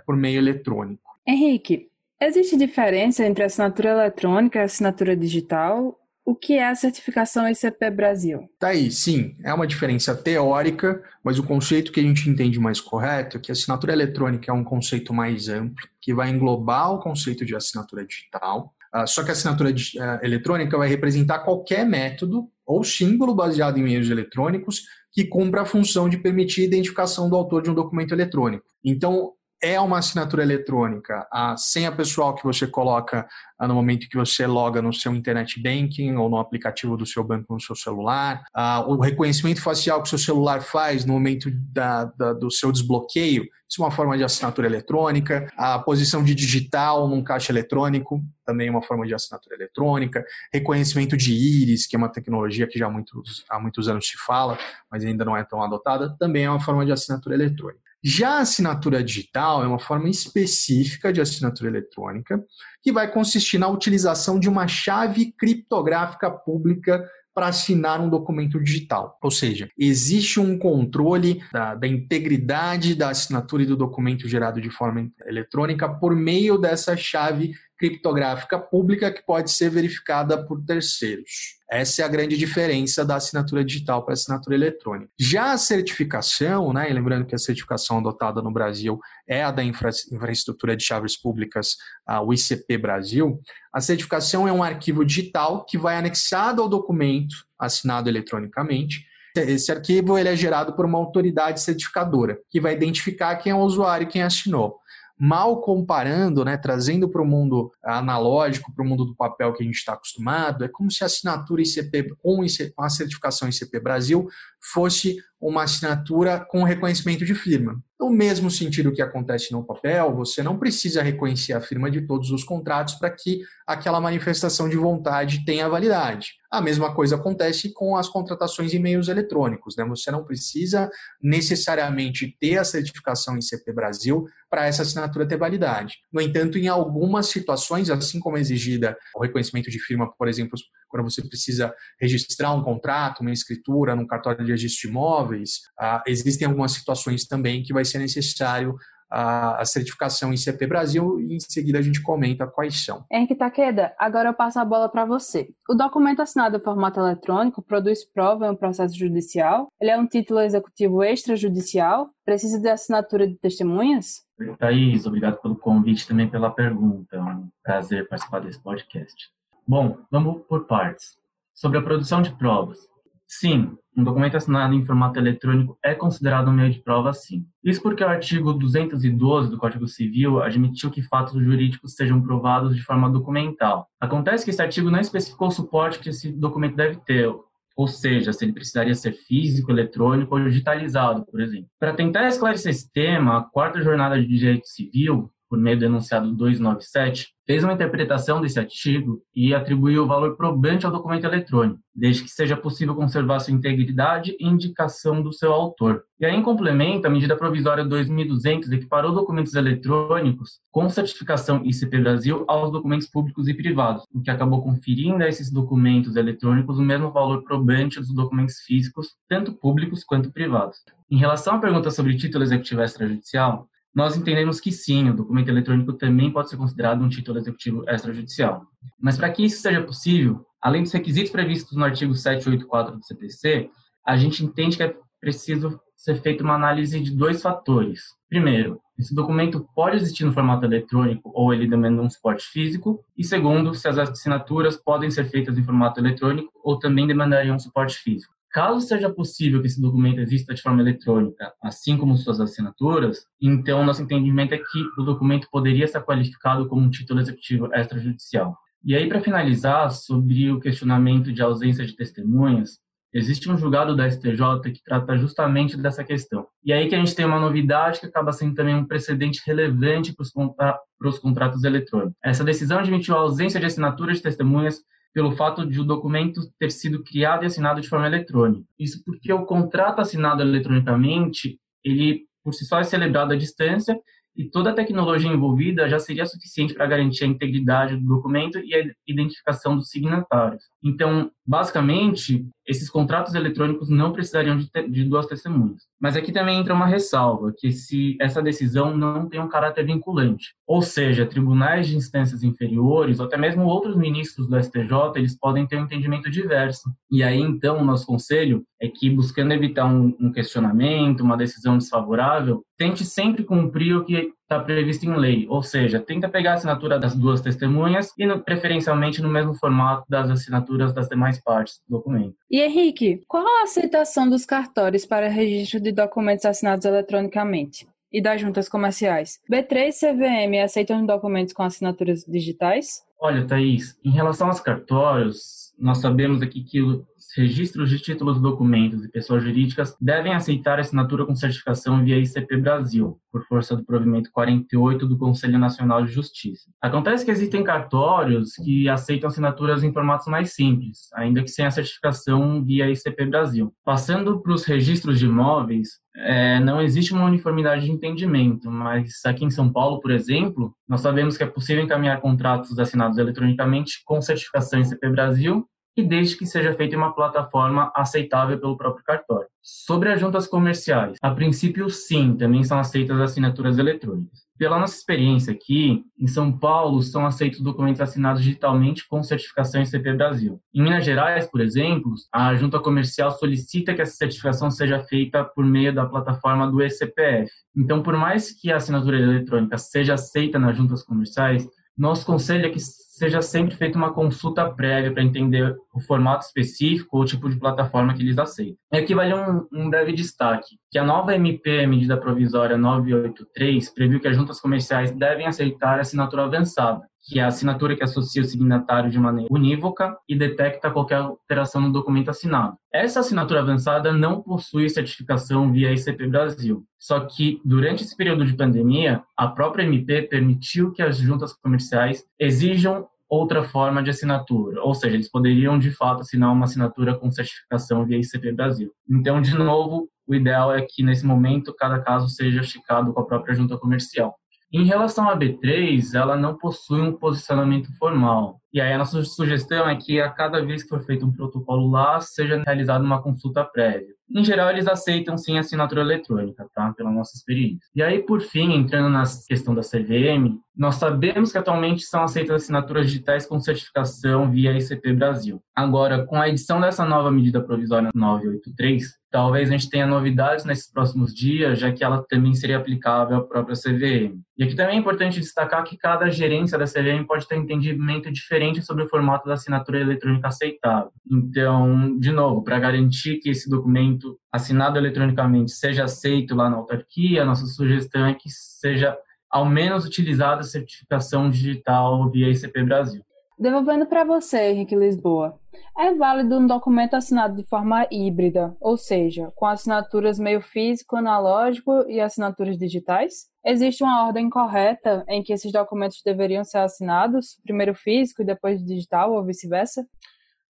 por 0.06 0.16
meio 0.16 0.38
eletrônico. 0.38 1.02
Henrique, 1.26 1.88
existe 2.20 2.56
diferença 2.56 3.26
entre 3.26 3.44
assinatura 3.44 3.90
eletrônica 3.90 4.58
e 4.58 4.62
assinatura 4.62 5.16
digital? 5.16 5.98
O 6.24 6.34
que 6.34 6.54
é 6.54 6.66
a 6.66 6.74
certificação 6.74 7.48
ICP 7.48 7.90
Brasil? 7.90 8.48
Tá 8.58 8.68
aí, 8.68 8.90
sim, 8.90 9.36
é 9.44 9.54
uma 9.54 9.66
diferença 9.66 10.12
teórica, 10.12 11.00
mas 11.22 11.38
o 11.38 11.44
conceito 11.44 11.92
que 11.92 12.00
a 12.00 12.02
gente 12.02 12.28
entende 12.28 12.58
mais 12.58 12.80
correto 12.80 13.36
é 13.36 13.40
que 13.40 13.50
a 13.50 13.54
assinatura 13.54 13.92
eletrônica 13.92 14.50
é 14.50 14.54
um 14.54 14.64
conceito 14.64 15.14
mais 15.14 15.48
amplo, 15.48 15.86
que 16.00 16.12
vai 16.12 16.30
englobar 16.30 16.92
o 16.92 16.98
conceito 16.98 17.44
de 17.44 17.54
assinatura 17.54 18.04
digital, 18.04 18.74
só 19.06 19.22
que 19.22 19.30
a 19.30 19.32
assinatura 19.32 19.72
de, 19.72 19.98
uh, 19.98 20.24
eletrônica 20.24 20.76
vai 20.76 20.88
representar 20.88 21.40
qualquer 21.40 21.86
método 21.86 22.48
ou 22.64 22.82
símbolo 22.82 23.34
baseado 23.34 23.78
em 23.78 23.82
meios 23.82 24.10
eletrônicos 24.10 24.82
que 25.12 25.24
cumpra 25.24 25.62
a 25.62 25.66
função 25.66 26.08
de 26.08 26.18
permitir 26.18 26.62
a 26.62 26.66
identificação 26.66 27.30
do 27.30 27.36
autor 27.36 27.62
de 27.62 27.70
um 27.70 27.74
documento 27.74 28.12
eletrônico. 28.12 28.64
Então, 28.84 29.32
é 29.62 29.80
uma 29.80 29.98
assinatura 29.98 30.42
eletrônica. 30.42 31.26
A 31.32 31.56
senha 31.56 31.90
pessoal 31.90 32.34
que 32.34 32.44
você 32.44 32.66
coloca 32.66 33.26
no 33.60 33.74
momento 33.74 34.08
que 34.08 34.16
você 34.16 34.46
loga 34.46 34.82
no 34.82 34.92
seu 34.92 35.14
internet 35.14 35.60
banking 35.62 36.14
ou 36.16 36.28
no 36.28 36.38
aplicativo 36.38 36.96
do 36.96 37.06
seu 37.06 37.24
banco 37.24 37.54
no 37.54 37.60
seu 37.60 37.74
celular, 37.74 38.44
o 38.86 39.00
reconhecimento 39.00 39.62
facial 39.62 40.02
que 40.02 40.06
o 40.06 40.10
seu 40.10 40.18
celular 40.18 40.62
faz 40.62 41.04
no 41.04 41.14
momento 41.14 41.50
da, 41.50 42.04
da, 42.04 42.32
do 42.32 42.50
seu 42.50 42.70
desbloqueio, 42.70 43.46
isso 43.68 43.82
é 43.82 43.84
uma 43.84 43.90
forma 43.90 44.16
de 44.16 44.22
assinatura 44.22 44.68
eletrônica. 44.68 45.52
A 45.56 45.78
posição 45.78 46.22
de 46.22 46.34
digital 46.34 47.08
num 47.08 47.22
caixa 47.22 47.50
eletrônico, 47.50 48.22
também 48.44 48.68
é 48.68 48.70
uma 48.70 48.82
forma 48.82 49.04
de 49.06 49.12
assinatura 49.12 49.56
eletrônica. 49.56 50.24
Reconhecimento 50.52 51.16
de 51.16 51.32
íris, 51.32 51.84
que 51.86 51.96
é 51.96 51.98
uma 51.98 52.08
tecnologia 52.08 52.66
que 52.68 52.78
já 52.78 52.86
há 52.86 52.90
muitos, 52.90 53.44
há 53.50 53.58
muitos 53.58 53.88
anos 53.88 54.06
se 54.06 54.16
fala, 54.16 54.56
mas 54.90 55.04
ainda 55.04 55.24
não 55.24 55.36
é 55.36 55.42
tão 55.42 55.62
adotada, 55.62 56.16
também 56.16 56.44
é 56.44 56.50
uma 56.50 56.60
forma 56.60 56.86
de 56.86 56.92
assinatura 56.92 57.34
eletrônica. 57.34 57.85
Já 58.08 58.34
a 58.34 58.40
assinatura 58.42 59.02
digital 59.02 59.64
é 59.64 59.66
uma 59.66 59.80
forma 59.80 60.08
específica 60.08 61.12
de 61.12 61.20
assinatura 61.20 61.68
eletrônica 61.68 62.40
que 62.80 62.92
vai 62.92 63.10
consistir 63.10 63.58
na 63.58 63.66
utilização 63.66 64.38
de 64.38 64.48
uma 64.48 64.68
chave 64.68 65.32
criptográfica 65.32 66.30
pública 66.30 67.04
para 67.34 67.48
assinar 67.48 68.00
um 68.00 68.08
documento 68.08 68.62
digital. 68.62 69.18
Ou 69.20 69.30
seja, 69.32 69.68
existe 69.76 70.38
um 70.38 70.56
controle 70.56 71.42
da, 71.52 71.74
da, 71.74 71.88
integridade 71.88 72.94
da 72.94 73.10
assinatura 73.10 73.64
e 73.64 73.66
do 73.66 73.76
documento 73.76 74.28
gerado 74.28 74.60
de 74.60 74.70
forma 74.70 75.10
eletrônica 75.26 75.88
por 75.88 76.14
meio 76.14 76.56
dessa 76.56 76.96
chave 76.96 77.54
criptográfica 77.78 78.58
pública 78.58 79.12
que 79.12 79.24
pode 79.24 79.50
ser 79.50 79.70
verificada 79.70 80.44
por 80.46 80.64
terceiros. 80.64 81.56
Essa 81.70 82.02
é 82.02 82.04
a 82.04 82.08
grande 82.08 82.36
diferença 82.36 83.04
da 83.04 83.16
assinatura 83.16 83.64
digital 83.64 84.04
para 84.04 84.12
a 84.12 84.14
assinatura 84.14 84.54
eletrônica. 84.54 85.10
Já 85.18 85.52
a 85.52 85.58
certificação, 85.58 86.72
né, 86.72 86.88
lembrando 86.88 87.26
que 87.26 87.34
a 87.34 87.38
certificação 87.38 87.98
adotada 87.98 88.40
no 88.40 88.52
Brasil 88.52 88.98
é 89.28 89.42
a 89.42 89.50
da 89.50 89.64
infra 89.64 89.90
infraestrutura 90.12 90.76
de 90.76 90.84
chaves 90.84 91.20
públicas, 91.20 91.76
o 92.24 92.32
ICP 92.32 92.78
Brasil, 92.78 93.40
a 93.72 93.80
certificação 93.80 94.46
é 94.46 94.52
um 94.52 94.62
arquivo 94.62 95.04
digital 95.04 95.64
que 95.64 95.76
vai 95.76 95.96
anexado 95.96 96.62
ao 96.62 96.68
documento 96.68 97.34
assinado 97.58 98.08
eletronicamente. 98.08 99.04
Esse 99.36 99.70
arquivo 99.70 100.16
ele 100.16 100.30
é 100.30 100.36
gerado 100.36 100.74
por 100.74 100.86
uma 100.86 100.98
autoridade 100.98 101.60
certificadora, 101.60 102.38
que 102.48 102.60
vai 102.60 102.72
identificar 102.72 103.36
quem 103.36 103.52
é 103.52 103.54
o 103.54 103.58
usuário 103.58 104.04
e 104.04 104.08
quem 104.08 104.22
assinou 104.22 104.78
mal 105.18 105.60
comparando, 105.60 106.44
né, 106.44 106.56
trazendo 106.56 107.08
para 107.08 107.22
o 107.22 107.26
mundo 107.26 107.72
analógico, 107.82 108.72
para 108.74 108.84
o 108.84 108.88
mundo 108.88 109.04
do 109.04 109.16
papel 109.16 109.52
que 109.52 109.62
a 109.62 109.66
gente 109.66 109.76
está 109.76 109.94
acostumado, 109.94 110.64
é 110.64 110.68
como 110.68 110.90
se 110.90 111.02
a 111.02 111.06
assinatura 111.06 111.62
ICP 111.62 112.14
com 112.22 112.42
a 112.78 112.88
certificação 112.88 113.48
ICP 113.48 113.80
Brasil 113.80 114.28
fosse 114.60 115.16
uma 115.40 115.64
assinatura 115.64 116.40
com 116.40 116.62
reconhecimento 116.62 117.24
de 117.24 117.34
firma. 117.34 117.80
No 117.98 118.10
mesmo 118.10 118.50
sentido 118.50 118.92
que 118.92 119.02
acontece 119.02 119.52
no 119.52 119.64
papel, 119.64 120.14
você 120.14 120.42
não 120.42 120.58
precisa 120.58 121.02
reconhecer 121.02 121.52
a 121.52 121.60
firma 121.60 121.90
de 121.90 122.02
todos 122.02 122.30
os 122.30 122.44
contratos 122.44 122.94
para 122.94 123.10
que 123.10 123.40
aquela 123.66 124.00
manifestação 124.00 124.68
de 124.68 124.76
vontade 124.76 125.44
tenha 125.44 125.68
validade. 125.68 126.34
A 126.56 126.62
mesma 126.62 126.94
coisa 126.94 127.16
acontece 127.16 127.72
com 127.72 127.96
as 127.96 128.08
contratações 128.08 128.72
em 128.72 128.78
meios 128.78 129.08
eletrônicos. 129.08 129.76
Né? 129.76 129.84
Você 129.84 130.10
não 130.10 130.24
precisa 130.24 130.88
necessariamente 131.22 132.34
ter 132.40 132.56
a 132.56 132.64
certificação 132.64 133.36
em 133.36 133.42
CP 133.42 133.72
Brasil 133.72 134.24
para 134.48 134.66
essa 134.66 134.82
assinatura 134.82 135.28
ter 135.28 135.36
validade. 135.36 135.98
No 136.10 136.20
entanto, 136.20 136.56
em 136.56 136.66
algumas 136.66 137.26
situações, 137.26 137.90
assim 137.90 138.18
como 138.18 138.38
é 138.38 138.40
exigida 138.40 138.96
o 139.14 139.22
reconhecimento 139.22 139.70
de 139.70 139.78
firma, 139.78 140.10
por 140.16 140.28
exemplo, 140.28 140.58
quando 140.88 141.04
você 141.04 141.20
precisa 141.20 141.74
registrar 142.00 142.52
um 142.54 142.62
contrato, 142.62 143.20
uma 143.20 143.32
escritura 143.32 143.94
num 143.94 144.06
cartório 144.06 144.44
de 144.44 144.50
registro 144.50 144.82
de 144.82 144.88
imóveis, 144.88 145.60
ah, 145.78 146.02
existem 146.06 146.46
algumas 146.46 146.72
situações 146.72 147.26
também 147.26 147.62
que 147.62 147.72
vai 147.72 147.84
ser 147.84 147.98
necessário 147.98 148.74
a, 149.10 149.64
certificação 149.64 150.32
em 150.32 150.36
CP 150.36 150.66
Brasil 150.66 151.20
e 151.20 151.36
em 151.36 151.40
seguida 151.40 151.78
a 151.78 151.82
gente 151.82 152.02
comenta 152.02 152.46
quais 152.46 152.84
são. 152.84 153.04
Henrique 153.10 153.34
Takeda, 153.34 153.94
agora 153.98 154.30
eu 154.30 154.34
passo 154.34 154.58
a 154.58 154.64
bola 154.64 154.88
para 154.88 155.04
você. 155.04 155.48
O 155.68 155.74
documento 155.74 156.20
assinado 156.20 156.56
em 156.56 156.60
formato 156.60 157.00
eletrônico 157.00 157.62
produz 157.62 158.04
prova 158.04 158.46
em 158.46 158.50
um 158.50 158.56
processo 158.56 158.96
judicial? 158.96 159.68
Ele 159.80 159.90
é 159.90 159.98
um 159.98 160.06
título 160.06 160.40
executivo 160.40 161.02
extrajudicial? 161.02 162.10
Precisa 162.24 162.60
de 162.60 162.68
assinatura 162.68 163.26
de 163.26 163.36
testemunhas? 163.36 164.24
Thaís, 164.58 165.06
obrigado 165.06 165.40
pelo 165.40 165.56
convite 165.56 166.02
e 166.02 166.08
também 166.08 166.28
pela 166.28 166.50
pergunta. 166.50 167.16
É 167.16 167.20
um 167.20 167.48
prazer 167.62 168.08
participar 168.08 168.40
desse 168.40 168.60
podcast. 168.60 169.30
Bom, 169.66 169.98
vamos 170.10 170.42
por 170.46 170.66
partes. 170.66 171.16
Sobre 171.54 171.78
a 171.78 171.82
produção 171.82 172.20
de 172.20 172.34
provas. 172.36 172.78
Sim, 173.26 173.76
um 173.96 174.04
documento 174.04 174.36
assinado 174.36 174.74
em 174.74 174.84
formato 174.84 175.18
eletrônico 175.18 175.78
é 175.82 175.94
considerado 175.94 176.48
um 176.48 176.52
meio 176.52 176.70
de 176.70 176.80
prova, 176.80 177.12
sim. 177.14 177.46
Isso 177.64 177.80
porque 177.82 178.04
o 178.04 178.08
artigo 178.08 178.52
212 178.52 179.50
do 179.50 179.56
Código 179.56 179.88
Civil 179.88 180.42
admitiu 180.42 180.90
que 180.90 181.02
fatos 181.02 181.42
jurídicos 181.42 181.94
sejam 181.94 182.20
provados 182.20 182.76
de 182.76 182.82
forma 182.82 183.08
documental. 183.08 183.88
Acontece 183.98 184.44
que 184.44 184.50
esse 184.50 184.60
artigo 184.60 184.90
não 184.90 185.00
especificou 185.00 185.48
o 185.48 185.52
suporte 185.52 185.98
que 185.98 186.10
esse 186.10 186.30
documento 186.30 186.76
deve 186.76 186.96
ter, 187.06 187.34
ou 187.74 187.86
seja, 187.86 188.32
se 188.32 188.44
ele 188.44 188.52
precisaria 188.52 188.94
ser 188.94 189.12
físico, 189.12 189.70
eletrônico 189.70 190.34
ou 190.34 190.44
digitalizado, 190.44 191.24
por 191.24 191.40
exemplo. 191.40 191.68
Para 191.78 191.94
tentar 191.94 192.28
esclarecer 192.28 192.70
esse 192.70 192.92
tema, 192.92 193.38
a 193.38 193.42
quarta 193.42 193.80
jornada 193.82 194.20
de 194.20 194.26
direito 194.26 194.66
civil 194.66 195.30
por 195.48 195.58
meio 195.58 195.78
do 195.78 195.84
enunciado 195.84 196.32
297, 196.32 197.28
fez 197.46 197.62
uma 197.62 197.72
interpretação 197.72 198.40
desse 198.40 198.58
artigo 198.58 199.22
e 199.34 199.54
atribuiu 199.54 200.02
o 200.02 200.06
valor 200.06 200.36
probante 200.36 200.84
ao 200.84 200.92
documento 200.92 201.24
eletrônico, 201.24 201.78
desde 201.94 202.24
que 202.24 202.30
seja 202.30 202.56
possível 202.56 202.94
conservar 202.94 203.38
sua 203.38 203.54
integridade 203.54 204.36
e 204.38 204.46
indicação 204.46 205.22
do 205.22 205.32
seu 205.32 205.52
autor. 205.52 206.02
E 206.18 206.26
aí, 206.26 206.34
em 206.34 206.42
complemento, 206.42 207.06
a 207.06 207.10
medida 207.10 207.36
provisória 207.36 207.84
2200 207.84 208.72
equiparou 208.72 209.14
documentos 209.14 209.54
eletrônicos 209.54 210.58
com 210.72 210.88
certificação 210.88 211.62
ICP 211.64 212.00
Brasil 212.00 212.44
aos 212.48 212.72
documentos 212.72 213.08
públicos 213.08 213.46
e 213.46 213.54
privados, 213.54 214.04
o 214.12 214.20
que 214.20 214.30
acabou 214.30 214.62
conferindo 214.62 215.22
a 215.22 215.28
esses 215.28 215.50
documentos 215.50 216.16
eletrônicos 216.16 216.78
o 216.78 216.82
mesmo 216.82 217.12
valor 217.12 217.44
probante 217.44 218.00
dos 218.00 218.12
documentos 218.12 218.56
físicos, 218.60 219.10
tanto 219.28 219.52
públicos 219.52 220.02
quanto 220.02 220.32
privados. 220.32 220.78
Em 221.08 221.18
relação 221.18 221.54
à 221.54 221.58
pergunta 221.58 221.90
sobre 221.90 222.16
título 222.16 222.42
executivo 222.42 222.82
extrajudicial, 222.82 223.68
nós 223.96 224.14
entendemos 224.14 224.60
que 224.60 224.70
sim, 224.70 225.08
o 225.08 225.16
documento 225.16 225.48
eletrônico 225.48 225.94
também 225.94 226.30
pode 226.30 226.50
ser 226.50 226.58
considerado 226.58 227.02
um 227.02 227.08
título 227.08 227.38
executivo 227.38 227.82
extrajudicial. 227.88 228.66
Mas 229.00 229.16
para 229.16 229.30
que 229.30 229.42
isso 229.42 229.62
seja 229.62 229.80
possível, 229.82 230.44
além 230.60 230.82
dos 230.82 230.92
requisitos 230.92 231.32
previstos 231.32 231.74
no 231.74 231.82
artigo 231.82 232.12
784 232.12 232.98
do 232.98 233.02
CPC, 233.02 233.70
a 234.06 234.14
gente 234.18 234.44
entende 234.44 234.76
que 234.76 234.82
é 234.82 234.94
preciso 235.18 235.80
ser 235.96 236.16
feita 236.20 236.44
uma 236.44 236.54
análise 236.54 237.00
de 237.00 237.10
dois 237.10 237.40
fatores. 237.40 238.02
Primeiro, 238.28 238.78
esse 238.98 239.14
documento 239.14 239.66
pode 239.74 239.96
existir 239.96 240.26
no 240.26 240.32
formato 240.32 240.66
eletrônico 240.66 241.32
ou 241.34 241.54
ele 241.54 241.66
demanda 241.66 242.02
um 242.02 242.10
suporte 242.10 242.44
físico. 242.48 243.02
E 243.16 243.24
segundo, 243.24 243.74
se 243.74 243.88
as 243.88 243.96
assinaturas 243.96 244.76
podem 244.76 245.10
ser 245.10 245.24
feitas 245.24 245.56
em 245.56 245.64
formato 245.64 246.00
eletrônico 246.00 246.52
ou 246.62 246.78
também 246.78 247.06
demandariam 247.06 247.56
um 247.56 247.58
suporte 247.58 247.96
físico. 247.96 248.35
Caso 248.56 248.80
seja 248.80 249.10
possível 249.10 249.60
que 249.60 249.66
esse 249.66 249.78
documento 249.78 250.18
exista 250.18 250.54
de 250.54 250.62
forma 250.62 250.80
eletrônica, 250.80 251.52
assim 251.62 251.94
como 251.98 252.16
suas 252.16 252.40
assinaturas, 252.40 253.26
então 253.38 253.84
nosso 253.84 254.02
entendimento 254.02 254.54
é 254.54 254.56
que 254.56 254.82
o 254.96 255.02
documento 255.02 255.46
poderia 255.52 255.86
ser 255.86 256.00
qualificado 256.00 256.66
como 256.66 256.80
um 256.80 256.88
título 256.88 257.20
executivo 257.20 257.68
extrajudicial. 257.74 258.56
E 258.82 258.96
aí, 258.96 259.10
para 259.10 259.20
finalizar, 259.20 259.90
sobre 259.90 260.50
o 260.50 260.58
questionamento 260.58 261.30
de 261.34 261.42
ausência 261.42 261.84
de 261.84 261.94
testemunhas, 261.94 262.78
existe 263.12 263.50
um 263.50 263.58
julgado 263.58 263.94
da 263.94 264.10
STJ 264.10 264.72
que 264.72 264.82
trata 264.82 265.18
justamente 265.18 265.76
dessa 265.76 266.02
questão. 266.02 266.46
E 266.64 266.72
aí 266.72 266.88
que 266.88 266.94
a 266.94 266.98
gente 266.98 267.14
tem 267.14 267.26
uma 267.26 267.38
novidade 267.38 268.00
que 268.00 268.06
acaba 268.06 268.32
sendo 268.32 268.54
também 268.54 268.74
um 268.74 268.86
precedente 268.86 269.42
relevante 269.46 270.16
para 270.56 270.80
os 271.04 271.18
contratos 271.18 271.62
eletrônicos. 271.62 272.16
Essa 272.24 272.42
decisão 272.42 272.78
admitiu 272.78 273.16
a 273.16 273.20
ausência 273.20 273.60
de 273.60 273.66
assinatura 273.66 274.14
de 274.14 274.22
testemunhas 274.22 274.80
pelo 275.16 275.32
fato 275.32 275.64
de 275.64 275.80
o 275.80 275.84
documento 275.84 276.42
ter 276.58 276.70
sido 276.70 277.02
criado 277.02 277.42
e 277.42 277.46
assinado 277.46 277.80
de 277.80 277.88
forma 277.88 278.06
eletrônica. 278.06 278.66
Isso 278.78 279.02
porque 279.02 279.32
o 279.32 279.46
contrato 279.46 279.98
assinado 279.98 280.42
eletronicamente, 280.42 281.58
ele 281.82 282.26
por 282.44 282.52
si 282.52 282.66
só 282.66 282.78
é 282.78 282.84
celebrado 282.84 283.32
à 283.32 283.36
distância 283.36 283.98
e 284.36 284.44
toda 284.44 284.68
a 284.68 284.74
tecnologia 284.74 285.32
envolvida 285.32 285.88
já 285.88 285.98
seria 285.98 286.26
suficiente 286.26 286.74
para 286.74 286.84
garantir 286.84 287.24
a 287.24 287.28
integridade 287.28 287.96
do 287.96 288.06
documento 288.06 288.58
e 288.58 288.74
a 288.74 288.84
identificação 289.06 289.74
dos 289.74 289.88
signatários. 289.88 290.64
Então, 290.84 291.30
basicamente, 291.46 292.46
esses 292.66 292.90
contratos 292.90 293.34
eletrônicos 293.34 293.88
não 293.88 294.12
precisariam 294.12 294.56
de, 294.56 294.68
de, 294.88 295.04
duas 295.04 295.26
testemunhas. 295.26 295.82
Mas 296.00 296.16
aqui 296.16 296.32
também 296.32 296.58
entra 296.58 296.74
uma 296.74 296.86
ressalva, 296.86 297.52
que 297.56 297.70
se 297.70 298.16
essa 298.20 298.42
decisão 298.42 298.96
não 298.96 299.28
tem 299.28 299.40
um 299.40 299.48
caráter 299.48 299.86
vinculante, 299.86 300.54
ou 300.66 300.82
seja, 300.82 301.24
tribunais 301.24 301.86
de 301.86 301.96
instâncias 301.96 302.42
inferiores, 302.42 303.20
ou 303.20 303.26
até 303.26 303.36
mesmo 303.36 303.64
outros 303.64 303.96
ministros 303.96 304.48
do 304.48 304.60
STJ, 304.60 305.12
eles 305.14 305.38
podem 305.38 305.66
ter 305.66 305.76
um 305.76 305.84
entendimento 305.84 306.30
diverso. 306.30 306.90
E 307.10 307.22
aí, 307.22 307.40
então, 307.40 307.78
o 307.80 307.84
nosso 307.84 308.06
conselho 308.06 308.64
é 308.80 308.88
que, 308.88 309.08
buscando 309.08 309.52
evitar 309.52 309.86
um, 309.86 310.14
um 310.20 310.32
questionamento, 310.32 311.20
uma 311.20 311.36
decisão 311.36 311.78
desfavorável, 311.78 312.62
tente 312.76 313.04
sempre 313.04 313.44
cumprir 313.44 313.96
o 313.96 314.04
que 314.04 314.32
está 314.46 314.60
previsto 314.60 315.04
em 315.04 315.16
lei, 315.16 315.46
ou 315.48 315.60
seja, 315.62 315.98
tenta 315.98 316.28
pegar 316.28 316.52
a 316.52 316.54
assinatura 316.54 316.98
das 316.98 317.14
duas 317.16 317.40
testemunhas 317.40 318.12
e, 318.16 318.24
no, 318.24 318.40
preferencialmente, 318.40 319.20
no 319.20 319.28
mesmo 319.28 319.54
formato 319.54 320.04
das 320.08 320.30
assinaturas 320.30 320.94
das 320.94 321.08
demais 321.08 321.42
partes 321.42 321.80
do 321.88 321.98
documento. 321.98 322.36
E 322.48 322.60
Henrique, 322.60 323.22
qual 323.26 323.44
a 323.44 323.64
aceitação 323.64 324.30
dos 324.30 324.46
cartórios 324.46 325.04
para 325.04 325.28
registro 325.28 325.80
de 325.80 325.90
documentos 325.90 326.44
assinados 326.44 326.84
eletronicamente? 326.84 327.86
E 328.12 328.22
das 328.22 328.40
juntas 328.40 328.68
comerciais? 328.68 329.40
B3 329.50 329.88
e 329.88 329.92
CVM 329.92 330.64
aceitam 330.64 331.04
documentos 331.04 331.52
com 331.52 331.64
assinaturas 331.64 332.24
digitais? 332.24 333.04
Olha, 333.18 333.46
Thaís, 333.46 333.98
em 334.04 334.10
relação 334.10 334.48
aos 334.48 334.60
cartórios, 334.60 335.72
nós 335.78 335.98
sabemos 335.98 336.42
aqui 336.42 336.62
que 336.62 336.80
os 336.80 337.04
registros 337.36 337.90
de 337.90 337.98
títulos, 337.98 338.40
documentos 338.40 339.04
e 339.04 339.10
pessoas 339.10 339.42
jurídicas 339.42 339.96
devem 340.00 340.34
aceitar 340.34 340.78
assinatura 340.78 341.26
com 341.26 341.34
certificação 341.34 342.02
via 342.02 342.18
ICP 342.18 342.56
Brasil, 342.56 343.18
por 343.30 343.44
força 343.44 343.76
do 343.76 343.84
provimento 343.84 344.30
48 344.32 345.06
do 345.06 345.18
Conselho 345.18 345.58
Nacional 345.58 346.04
de 346.04 346.12
Justiça. 346.12 346.70
Acontece 346.80 347.24
que 347.24 347.30
existem 347.30 347.62
cartórios 347.62 348.54
que 348.54 348.88
aceitam 348.88 349.28
assinaturas 349.28 349.82
em 349.82 349.92
formatos 349.92 350.26
mais 350.26 350.54
simples, 350.54 351.10
ainda 351.14 351.42
que 351.42 351.50
sem 351.50 351.66
a 351.66 351.70
certificação 351.70 352.64
via 352.64 352.90
ICP 352.90 353.26
Brasil. 353.26 353.72
Passando 353.84 354.40
para 354.40 354.52
os 354.52 354.64
registros 354.64 355.18
de 355.18 355.26
imóveis, 355.26 356.00
é, 356.18 356.58
não 356.60 356.80
existe 356.80 357.12
uma 357.12 357.26
uniformidade 357.26 357.84
de 357.84 357.90
entendimento, 357.92 358.70
mas 358.70 359.20
aqui 359.26 359.44
em 359.44 359.50
São 359.50 359.70
Paulo, 359.70 360.00
por 360.00 360.10
exemplo, 360.10 360.74
nós 360.88 361.02
sabemos 361.02 361.36
que 361.36 361.44
é 361.44 361.46
possível 361.46 361.84
encaminhar 361.84 362.20
contratos 362.22 362.74
assinados 363.06 363.18
eletronicamente 363.18 364.02
com 364.04 364.20
certificação 364.20 364.80
ICP 364.80 365.08
Brasil 365.10 365.66
e 365.96 366.02
desde 366.02 366.36
que 366.36 366.44
seja 366.44 366.74
feita 366.74 366.94
em 366.94 366.98
uma 366.98 367.14
plataforma 367.14 367.90
aceitável 367.96 368.60
pelo 368.60 368.76
próprio 368.76 369.02
cartório. 369.02 369.48
Sobre 369.62 370.12
as 370.12 370.20
juntas 370.20 370.46
comerciais, 370.46 371.16
a 371.22 371.30
princípio 371.30 371.88
sim, 371.88 372.36
também 372.36 372.62
são 372.62 372.78
aceitas 372.78 373.18
assinaturas 373.18 373.78
eletrônicas. 373.78 374.46
Pela 374.58 374.78
nossa 374.78 374.96
experiência 374.96 375.52
aqui, 375.52 376.04
em 376.18 376.26
São 376.26 376.50
Paulo, 376.52 377.02
são 377.02 377.26
aceitos 377.26 377.60
documentos 377.60 378.00
assinados 378.00 378.42
digitalmente 378.42 379.06
com 379.08 379.22
certificação 379.22 379.82
ICP 379.82 380.14
Brasil. 380.14 380.60
Em 380.74 380.82
Minas 380.82 381.04
Gerais, 381.04 381.46
por 381.50 381.60
exemplo, 381.60 382.14
a 382.32 382.54
junta 382.54 382.78
comercial 382.78 383.30
solicita 383.32 383.94
que 383.94 384.02
essa 384.02 384.16
certificação 384.16 384.70
seja 384.70 385.00
feita 385.00 385.44
por 385.44 385.64
meio 385.64 385.94
da 385.94 386.06
plataforma 386.06 386.70
do 386.70 386.82
ECPF. 386.82 387.50
Então, 387.76 388.02
por 388.02 388.16
mais 388.16 388.50
que 388.52 388.70
a 388.70 388.76
assinatura 388.76 389.18
eletrônica 389.18 389.76
seja 389.76 390.14
aceita 390.14 390.58
nas 390.58 390.76
juntas 390.76 391.02
comerciais, 391.02 391.66
nosso 391.96 392.26
conselho 392.26 392.66
é 392.66 392.70
que 392.70 392.80
seja 392.80 393.40
sempre 393.40 393.74
feita 393.74 393.96
uma 393.96 394.12
consulta 394.12 394.68
prévia 394.70 395.10
para 395.10 395.22
entender 395.22 395.74
o 395.94 396.00
formato 396.00 396.44
específico 396.44 397.16
ou 397.16 397.22
o 397.22 397.26
tipo 397.26 397.48
de 397.48 397.58
plataforma 397.58 398.12
que 398.12 398.22
eles 398.22 398.38
aceitam. 398.38 398.76
E 398.92 398.98
aqui 398.98 399.14
vale 399.14 399.34
um, 399.34 399.66
um 399.72 399.88
breve 399.88 400.12
destaque, 400.12 400.76
que 400.90 400.98
a 400.98 401.04
nova 401.04 401.34
MP, 401.34 401.86
medida 401.86 402.18
provisória 402.18 402.76
983, 402.76 403.88
previu 403.94 404.20
que 404.20 404.28
as 404.28 404.36
juntas 404.36 404.60
comerciais 404.60 405.12
devem 405.12 405.46
aceitar 405.46 405.98
assinatura 405.98 406.44
avançada, 406.44 407.08
que 407.26 407.40
é 407.40 407.42
a 407.42 407.48
assinatura 407.48 407.96
que 407.96 408.04
associa 408.04 408.40
o 408.40 408.44
signatário 408.44 409.10
de 409.10 409.18
maneira 409.18 409.52
unívoca 409.52 410.16
e 410.28 410.36
detecta 410.36 410.90
qualquer 410.90 411.16
alteração 411.16 411.80
no 411.80 411.92
documento 411.92 412.30
assinado. 412.30 412.76
Essa 412.92 413.20
assinatura 413.20 413.60
avançada 413.60 414.12
não 414.12 414.40
possui 414.40 414.88
certificação 414.88 415.72
via 415.72 415.92
ICP 415.92 416.28
Brasil. 416.28 416.84
Só 416.98 417.20
que, 417.20 417.60
durante 417.64 418.04
esse 418.04 418.16
período 418.16 418.44
de 418.44 418.54
pandemia, 418.54 419.22
a 419.36 419.48
própria 419.48 419.84
MP 419.84 420.22
permitiu 420.22 420.92
que 420.92 421.02
as 421.02 421.18
juntas 421.18 421.52
comerciais 421.52 422.24
exijam 422.38 423.08
outra 423.28 423.64
forma 423.64 424.02
de 424.04 424.10
assinatura, 424.10 424.80
ou 424.82 424.94
seja, 424.94 425.16
eles 425.16 425.28
poderiam 425.28 425.78
de 425.80 425.90
fato 425.90 426.20
assinar 426.20 426.52
uma 426.52 426.64
assinatura 426.64 427.12
com 427.18 427.28
certificação 427.30 428.06
via 428.06 428.18
ICP 428.18 428.52
Brasil. 428.52 428.92
Então, 429.10 429.42
de 429.42 429.52
novo, 429.52 430.08
o 430.26 430.34
ideal 430.34 430.74
é 430.74 430.82
que 430.82 431.02
nesse 431.02 431.24
momento 431.24 431.74
cada 431.74 432.00
caso 432.00 432.28
seja 432.28 432.62
checado 432.62 433.12
com 433.12 433.20
a 433.20 433.26
própria 433.26 433.54
junta 433.54 433.76
comercial. 433.76 434.34
Em 434.76 434.84
relação 434.84 435.26
à 435.26 435.34
B3, 435.34 436.14
ela 436.14 436.36
não 436.36 436.54
possui 436.54 437.00
um 437.00 437.16
posicionamento 437.16 437.90
formal. 437.96 438.60
E 438.76 438.80
aí 438.82 438.92
a 438.92 438.98
nossa 438.98 439.24
sugestão 439.24 439.88
é 439.88 439.96
que 439.96 440.20
a 440.20 440.28
cada 440.28 440.62
vez 440.62 440.82
que 440.82 440.90
for 440.90 441.02
feito 441.02 441.24
um 441.24 441.32
protocolo 441.32 441.90
lá, 441.90 442.20
seja 442.20 442.62
realizada 442.62 443.02
uma 443.02 443.22
consulta 443.22 443.64
prévia. 443.64 444.14
Em 444.28 444.44
geral, 444.44 444.70
eles 444.70 444.86
aceitam 444.86 445.38
sim 445.38 445.56
a 445.56 445.60
assinatura 445.60 446.02
eletrônica, 446.02 446.68
tá? 446.74 446.92
Pela 446.92 447.10
nossa 447.10 447.36
experiência. 447.36 447.86
E 447.94 448.02
aí, 448.02 448.22
por 448.22 448.40
fim, 448.42 448.74
entrando 448.74 449.08
na 449.08 449.22
questão 449.48 449.74
da 449.74 449.82
CVM, 449.82 450.58
nós 450.76 450.96
sabemos 450.96 451.52
que 451.52 451.58
atualmente 451.58 452.02
são 452.02 452.22
aceitas 452.22 452.62
assinaturas 452.62 453.06
digitais 453.06 453.46
com 453.46 453.58
certificação 453.58 454.50
via 454.50 454.76
ICP 454.76 455.12
Brasil. 455.14 455.62
Agora, 455.74 456.26
com 456.26 456.36
a 456.36 456.48
edição 456.48 456.80
dessa 456.80 457.04
nova 457.04 457.30
medida 457.30 457.62
provisória 457.62 458.10
983, 458.14 459.04
talvez 459.30 459.68
a 459.68 459.72
gente 459.72 459.88
tenha 459.88 460.06
novidades 460.06 460.64
nesses 460.64 460.90
próximos 460.90 461.32
dias, 461.32 461.78
já 461.78 461.92
que 461.92 462.02
ela 462.02 462.24
também 462.28 462.52
seria 462.52 462.78
aplicável 462.78 463.38
à 463.38 463.44
própria 463.44 463.76
CVM. 463.76 464.40
E 464.58 464.64
aqui 464.64 464.74
também 464.74 464.96
é 464.96 464.98
importante 464.98 465.40
destacar 465.40 465.84
que 465.84 465.96
cada 465.96 466.28
gerência 466.30 466.76
da 466.76 466.84
CVM 466.84 467.24
pode 467.26 467.46
ter 467.46 467.56
entendimento 467.56 468.30
diferente 468.30 468.65
sobre 468.82 469.04
o 469.04 469.08
formato 469.08 469.46
da 469.46 469.54
assinatura 469.54 470.00
eletrônica 470.00 470.48
aceitável. 470.48 471.12
Então, 471.30 472.18
de 472.18 472.32
novo, 472.32 472.62
para 472.62 472.78
garantir 472.78 473.36
que 473.38 473.50
esse 473.50 473.68
documento 473.68 474.38
assinado 474.52 474.98
eletronicamente 474.98 475.72
seja 475.72 476.04
aceito 476.04 476.54
lá 476.54 476.68
na 476.68 476.76
autarquia, 476.76 477.42
a 477.42 477.46
nossa 477.46 477.66
sugestão 477.66 478.26
é 478.26 478.34
que 478.34 478.48
seja 478.48 479.16
ao 479.50 479.64
menos 479.64 480.04
utilizada 480.04 480.60
a 480.60 480.64
certificação 480.64 481.48
digital 481.48 482.30
via 482.30 482.50
ICP 482.50 482.84
Brasil. 482.84 483.22
Devolvendo 483.58 484.04
para 484.04 484.22
você, 484.22 484.70
Henrique 484.70 484.94
Lisboa, 484.94 485.58
é 485.98 486.12
válido 486.14 486.58
um 486.58 486.66
documento 486.66 487.14
assinado 487.14 487.56
de 487.56 487.66
forma 487.66 488.06
híbrida, 488.10 488.76
ou 488.78 488.98
seja, 488.98 489.50
com 489.56 489.64
assinaturas 489.64 490.38
meio 490.38 490.60
físico, 490.60 491.16
analógico 491.16 492.04
e 492.06 492.20
assinaturas 492.20 492.76
digitais? 492.76 493.46
Existe 493.64 494.04
uma 494.04 494.26
ordem 494.26 494.50
correta 494.50 495.24
em 495.26 495.42
que 495.42 495.54
esses 495.54 495.72
documentos 495.72 496.20
deveriam 496.22 496.62
ser 496.64 496.78
assinados, 496.78 497.58
primeiro 497.64 497.94
físico 497.94 498.42
e 498.42 498.44
depois 498.44 498.84
digital, 498.84 499.32
ou 499.32 499.42
vice-versa? 499.42 500.06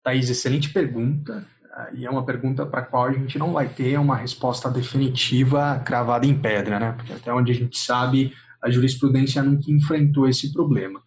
Thaís, 0.05 0.31
excelente 0.31 0.73
pergunta. 0.73 1.45
E 1.93 2.07
é 2.07 2.11
uma 2.11 2.25
pergunta 2.25 2.65
para 2.65 2.83
a 2.83 2.85
qual 2.85 3.07
a 3.07 3.13
gente 3.13 3.37
não 3.37 3.53
vai 3.53 3.69
ter 3.69 3.99
uma 3.99 4.17
resposta 4.17 4.71
definitiva 4.71 5.83
cravada 5.85 6.25
em 6.25 6.39
pedra, 6.39 6.79
né? 6.79 6.93
Porque 6.93 7.13
até 7.13 7.33
onde 7.33 7.51
a 7.51 7.55
gente 7.55 7.77
sabe, 7.79 8.33
a 8.63 8.71
jurisprudência 8.71 9.43
nunca 9.43 9.73
enfrentou 9.73 10.29
esse 10.29 10.53
problema. 10.53 11.03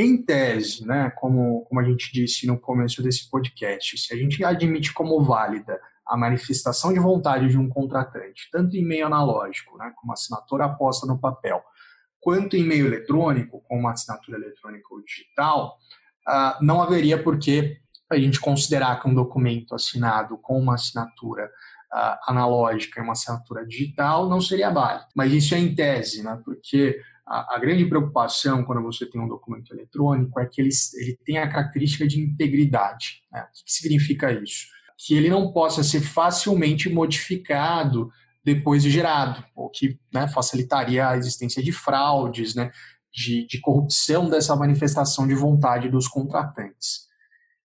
Em 0.00 0.16
tese, 0.16 0.86
né, 0.86 1.10
como, 1.10 1.62
como 1.66 1.78
a 1.78 1.84
gente 1.84 2.10
disse 2.10 2.46
no 2.46 2.58
começo 2.58 3.02
desse 3.02 3.28
podcast, 3.28 3.98
se 3.98 4.14
a 4.14 4.16
gente 4.16 4.42
admite 4.42 4.94
como 4.94 5.22
válida 5.22 5.78
a 6.06 6.16
manifestação 6.16 6.90
de 6.90 6.98
vontade 6.98 7.50
de 7.50 7.58
um 7.58 7.68
contratante, 7.68 8.48
tanto 8.50 8.74
em 8.78 8.82
meio 8.82 9.04
analógico, 9.04 9.76
né, 9.76 9.92
como 9.94 10.14
assinatura 10.14 10.64
aposta 10.64 11.06
no 11.06 11.20
papel, 11.20 11.62
quanto 12.18 12.56
em 12.56 12.64
meio 12.64 12.86
eletrônico, 12.86 13.62
como 13.68 13.80
uma 13.80 13.92
assinatura 13.92 14.38
eletrônica 14.38 14.86
ou 14.90 15.04
digital, 15.04 15.76
uh, 16.26 16.64
não 16.64 16.80
haveria 16.80 17.22
por 17.22 17.38
que 17.38 17.76
a 18.10 18.16
gente 18.16 18.40
considerar 18.40 19.02
que 19.02 19.06
um 19.06 19.14
documento 19.14 19.74
assinado 19.74 20.38
com 20.38 20.58
uma 20.58 20.76
assinatura 20.76 21.44
uh, 21.44 22.16
analógica 22.26 22.98
e 22.98 23.02
uma 23.02 23.12
assinatura 23.12 23.66
digital 23.66 24.30
não 24.30 24.40
seria 24.40 24.70
válido. 24.70 25.08
Mas 25.14 25.30
isso 25.30 25.54
é 25.54 25.58
em 25.58 25.74
tese, 25.74 26.22
né, 26.22 26.40
porque 26.42 26.98
a, 27.30 27.54
a, 27.54 27.58
grande 27.60 27.84
preocupação 27.84 28.64
quando 28.64 28.82
você 28.82 29.06
tem 29.06 29.20
um 29.20 29.28
documento 29.28 29.72
eletrônico 29.72 30.40
é 30.40 30.46
que 30.46 30.60
ele, 30.60 30.70
ele 30.96 31.16
tem 31.24 31.38
a 31.38 31.48
característica 31.48 32.06
de 32.06 32.20
integridade. 32.20 33.22
Né? 33.30 33.42
O 33.42 33.52
que, 33.52 33.64
que 33.64 33.72
significa 33.72 34.32
isso? 34.32 34.66
Que 34.98 35.14
ele 35.14 35.30
não 35.30 35.52
possa 35.52 35.84
ser 35.84 36.00
facilmente 36.00 36.88
modificado 36.88 38.10
depois 38.44 38.82
de 38.82 38.90
gerado, 38.90 39.44
o 39.54 39.68
que 39.68 39.98
né, 40.12 40.26
facilitaria 40.26 41.08
a 41.08 41.16
existência 41.16 41.62
de 41.62 41.70
fraudes, 41.72 42.54
né, 42.54 42.72
de, 43.12 43.46
de 43.46 43.60
corrupção 43.60 44.28
dessa 44.28 44.56
manifestação 44.56 45.28
de 45.28 45.34
vontade 45.34 45.88
dos 45.88 46.08
contratantes. 46.08 47.08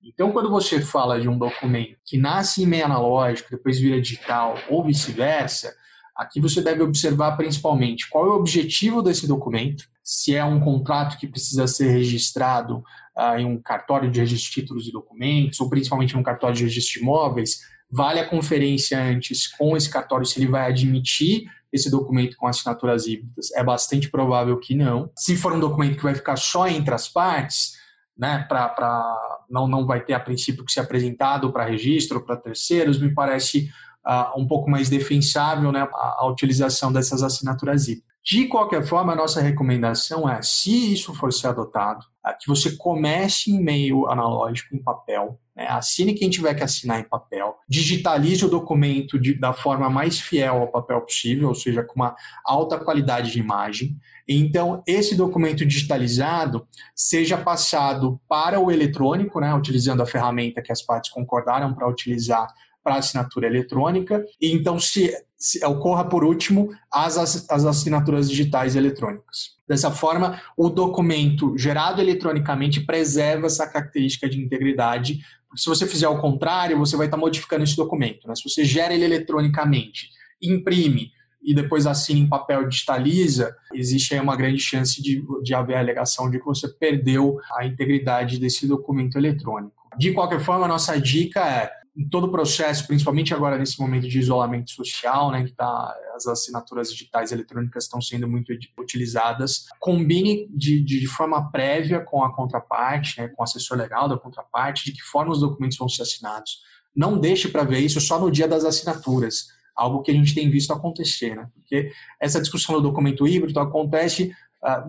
Então, 0.04 0.32
quando 0.32 0.52
você 0.52 0.80
fala 0.80 1.20
de 1.20 1.28
um 1.28 1.38
documento 1.38 1.98
que 2.06 2.18
nasce 2.18 2.62
em 2.62 2.68
meio 2.68 2.86
analógico, 2.86 3.50
depois 3.50 3.80
vira 3.80 4.00
digital 4.00 4.56
ou 4.70 4.84
vice-versa, 4.84 5.74
Aqui 6.16 6.40
você 6.40 6.62
deve 6.62 6.82
observar 6.82 7.36
principalmente 7.36 8.10
qual 8.10 8.26
é 8.26 8.30
o 8.30 8.36
objetivo 8.36 9.02
desse 9.02 9.28
documento, 9.28 9.86
se 10.04 10.36
é 10.36 10.46
um 10.46 10.60
contrato 10.60 11.18
que 11.18 11.28
precisa 11.28 11.68
ser 11.68 11.90
registrado 11.90 12.84
ah, 13.16 13.40
em 13.40 13.46
um 13.46 13.62
cartório 13.62 14.10
de 14.10 14.20
registro 14.20 14.50
de 14.50 14.62
títulos 14.62 14.88
e 14.88 14.92
documentos, 14.92 15.60
ou 15.60 15.70
principalmente 15.70 16.16
um 16.16 16.24
cartório 16.24 16.56
de 16.56 16.64
registro 16.64 17.00
de 17.00 17.06
imóveis, 17.06 17.62
vale 17.92 18.20
a 18.20 18.28
conferência 18.28 19.02
antes 19.02 19.48
com 19.48 19.76
esse 19.76 19.90
cartório 19.90 20.26
se 20.26 20.40
ele 20.40 20.48
vai 20.48 20.70
admitir 20.70 21.46
esse 21.72 21.92
documento 21.92 22.38
com 22.38 22.48
assinaturas 22.48 23.06
híbridas. 23.06 23.52
É 23.52 23.64
bastante 23.64 24.10
provável 24.10 24.58
que 24.58 24.76
não. 24.76 25.12
Se 25.18 25.36
for 25.36 25.52
um 25.52 25.60
documento 25.60 25.98
que 25.98 26.04
vai 26.04 26.16
ficar 26.16 26.38
só 26.38 26.68
entre 26.68 26.94
as 26.94 27.10
partes, 27.10 27.74
né, 28.18 28.46
para 28.48 29.18
não, 29.50 29.68
não 29.68 29.86
vai 29.86 30.00
ter 30.00 30.14
a 30.14 30.20
princípio 30.20 30.64
que 30.64 30.72
ser 30.72 30.80
apresentado 30.80 31.52
para 31.52 31.66
registro 31.66 32.22
para 32.26 32.38
terceiros, 32.38 33.00
me 33.00 33.14
parece 33.14 33.70
uh, 34.06 34.40
um 34.40 34.48
pouco 34.48 34.70
mais 34.70 34.90
defensável 34.90 35.72
né, 35.72 35.88
a, 35.94 36.16
a 36.20 36.28
utilização 36.28 36.92
dessas 36.92 37.24
assinaturas 37.24 37.88
híbridas. 37.88 38.16
De 38.26 38.48
qualquer 38.48 38.84
forma, 38.84 39.14
a 39.14 39.16
nossa 39.16 39.40
recomendação 39.40 40.28
é, 40.28 40.42
se 40.42 40.94
isso 40.94 41.14
for 41.14 41.32
ser 41.32 41.46
adotado, 41.46 42.04
é 42.26 42.34
que 42.34 42.48
você 42.48 42.76
comece 42.76 43.52
em 43.52 43.64
meio 43.64 44.08
analógico, 44.08 44.76
em 44.76 44.82
papel, 44.82 45.40
né? 45.56 45.68
assine 45.70 46.16
quem 46.16 46.28
tiver 46.28 46.56
que 46.56 46.64
assinar 46.64 47.00
em 47.00 47.08
papel, 47.08 47.56
digitalize 47.70 48.44
o 48.44 48.50
documento 48.50 49.20
de, 49.20 49.40
da 49.40 49.54
forma 49.54 49.92
mais 49.92 50.20
fiel 50.20 50.56
ao 50.56 50.72
papel 50.72 51.02
possível, 51.02 51.50
ou 51.50 51.54
seja, 51.54 51.84
com 51.84 51.94
uma 51.94 52.16
alta 52.44 52.80
qualidade 52.80 53.32
de 53.32 53.40
imagem. 53.40 53.96
Então, 54.28 54.82
esse 54.88 55.16
documento 55.16 55.64
digitalizado 55.64 56.68
seja 56.96 57.38
passado 57.38 58.20
para 58.28 58.60
o 58.60 58.72
eletrônico, 58.72 59.40
né? 59.40 59.54
utilizando 59.54 60.02
a 60.02 60.06
ferramenta 60.08 60.64
que 60.64 60.72
as 60.72 60.82
partes 60.82 61.12
concordaram 61.12 61.76
para 61.76 61.88
utilizar 61.88 62.52
para 62.86 62.98
assinatura 62.98 63.48
eletrônica, 63.48 64.24
e 64.40 64.52
então 64.52 64.80
se, 64.80 65.12
se, 65.36 65.66
ocorra 65.66 66.08
por 66.08 66.24
último 66.24 66.70
as, 66.94 67.18
as 67.50 67.66
assinaturas 67.66 68.30
digitais 68.30 68.76
eletrônicas. 68.76 69.56
Dessa 69.68 69.90
forma, 69.90 70.40
o 70.56 70.70
documento 70.70 71.58
gerado 71.58 72.00
eletronicamente 72.00 72.82
preserva 72.82 73.48
essa 73.48 73.66
característica 73.66 74.30
de 74.30 74.40
integridade, 74.40 75.18
porque 75.50 75.64
se 75.64 75.68
você 75.68 75.88
fizer 75.88 76.08
o 76.08 76.22
contrário, 76.22 76.78
você 76.78 76.96
vai 76.96 77.08
estar 77.08 77.18
modificando 77.18 77.64
esse 77.64 77.76
documento. 77.76 78.28
Né? 78.28 78.36
Se 78.36 78.48
você 78.48 78.64
gera 78.64 78.94
ele 78.94 79.06
eletronicamente, 79.06 80.12
imprime 80.40 81.10
e 81.42 81.56
depois 81.56 81.88
assina 81.88 82.20
em 82.20 82.30
papel 82.30 82.68
digitaliza, 82.68 83.56
existe 83.74 84.14
aí 84.14 84.20
uma 84.20 84.36
grande 84.36 84.60
chance 84.60 85.02
de, 85.02 85.24
de 85.42 85.56
haver 85.56 85.78
a 85.78 85.80
alegação 85.80 86.30
de 86.30 86.38
que 86.38 86.46
você 86.46 86.68
perdeu 86.68 87.40
a 87.58 87.66
integridade 87.66 88.38
desse 88.38 88.68
documento 88.68 89.18
eletrônico. 89.18 89.74
De 89.98 90.12
qualquer 90.12 90.40
forma, 90.40 90.66
a 90.66 90.70
nossa 90.70 91.00
dica 91.00 91.40
é 91.40 91.85
em 91.96 92.10
todo 92.10 92.26
o 92.26 92.32
processo, 92.32 92.86
principalmente 92.86 93.34
agora 93.34 93.58
nesse 93.58 93.80
momento 93.80 94.08
de 94.08 94.20
isolamento 94.20 94.72
social, 94.72 95.32
né, 95.32 95.46
que 95.46 95.54
tá, 95.54 95.96
as 96.14 96.28
assinaturas 96.28 96.92
digitais 96.92 97.32
eletrônicas 97.32 97.86
estão 97.86 98.02
sendo 98.02 98.28
muito 98.28 98.52
utilizadas, 98.78 99.66
combine 99.80 100.48
de, 100.50 100.82
de 100.82 101.08
forma 101.08 101.50
prévia 101.52 102.02
com 102.02 102.22
a 102.24 102.36
contraparte, 102.36 103.22
né, 103.22 103.30
com 103.30 103.42
o 103.42 103.44
assessor 103.44 103.78
legal 103.78 104.10
da 104.10 104.18
contraparte, 104.18 104.86
de 104.86 104.92
que 104.92 105.02
forma 105.02 105.32
os 105.32 105.40
documentos 105.40 105.78
vão 105.78 105.88
ser 105.88 106.02
assinados. 106.02 106.60
Não 106.94 107.18
deixe 107.18 107.48
para 107.48 107.64
ver 107.64 107.80
isso 107.80 108.02
só 108.02 108.20
no 108.20 108.30
dia 108.30 108.48
das 108.48 108.66
assinaturas, 108.66 109.48
algo 109.74 110.02
que 110.02 110.12
a 110.12 110.14
gente 110.14 110.36
tem 110.36 110.50
visto 110.50 110.74
acontecer, 110.74 111.34
né, 111.34 111.48
porque 111.54 111.92
essa 112.20 112.42
discussão 112.42 112.76
do 112.76 112.82
documento 112.82 113.26
híbrido 113.26 113.60
acontece 113.60 114.36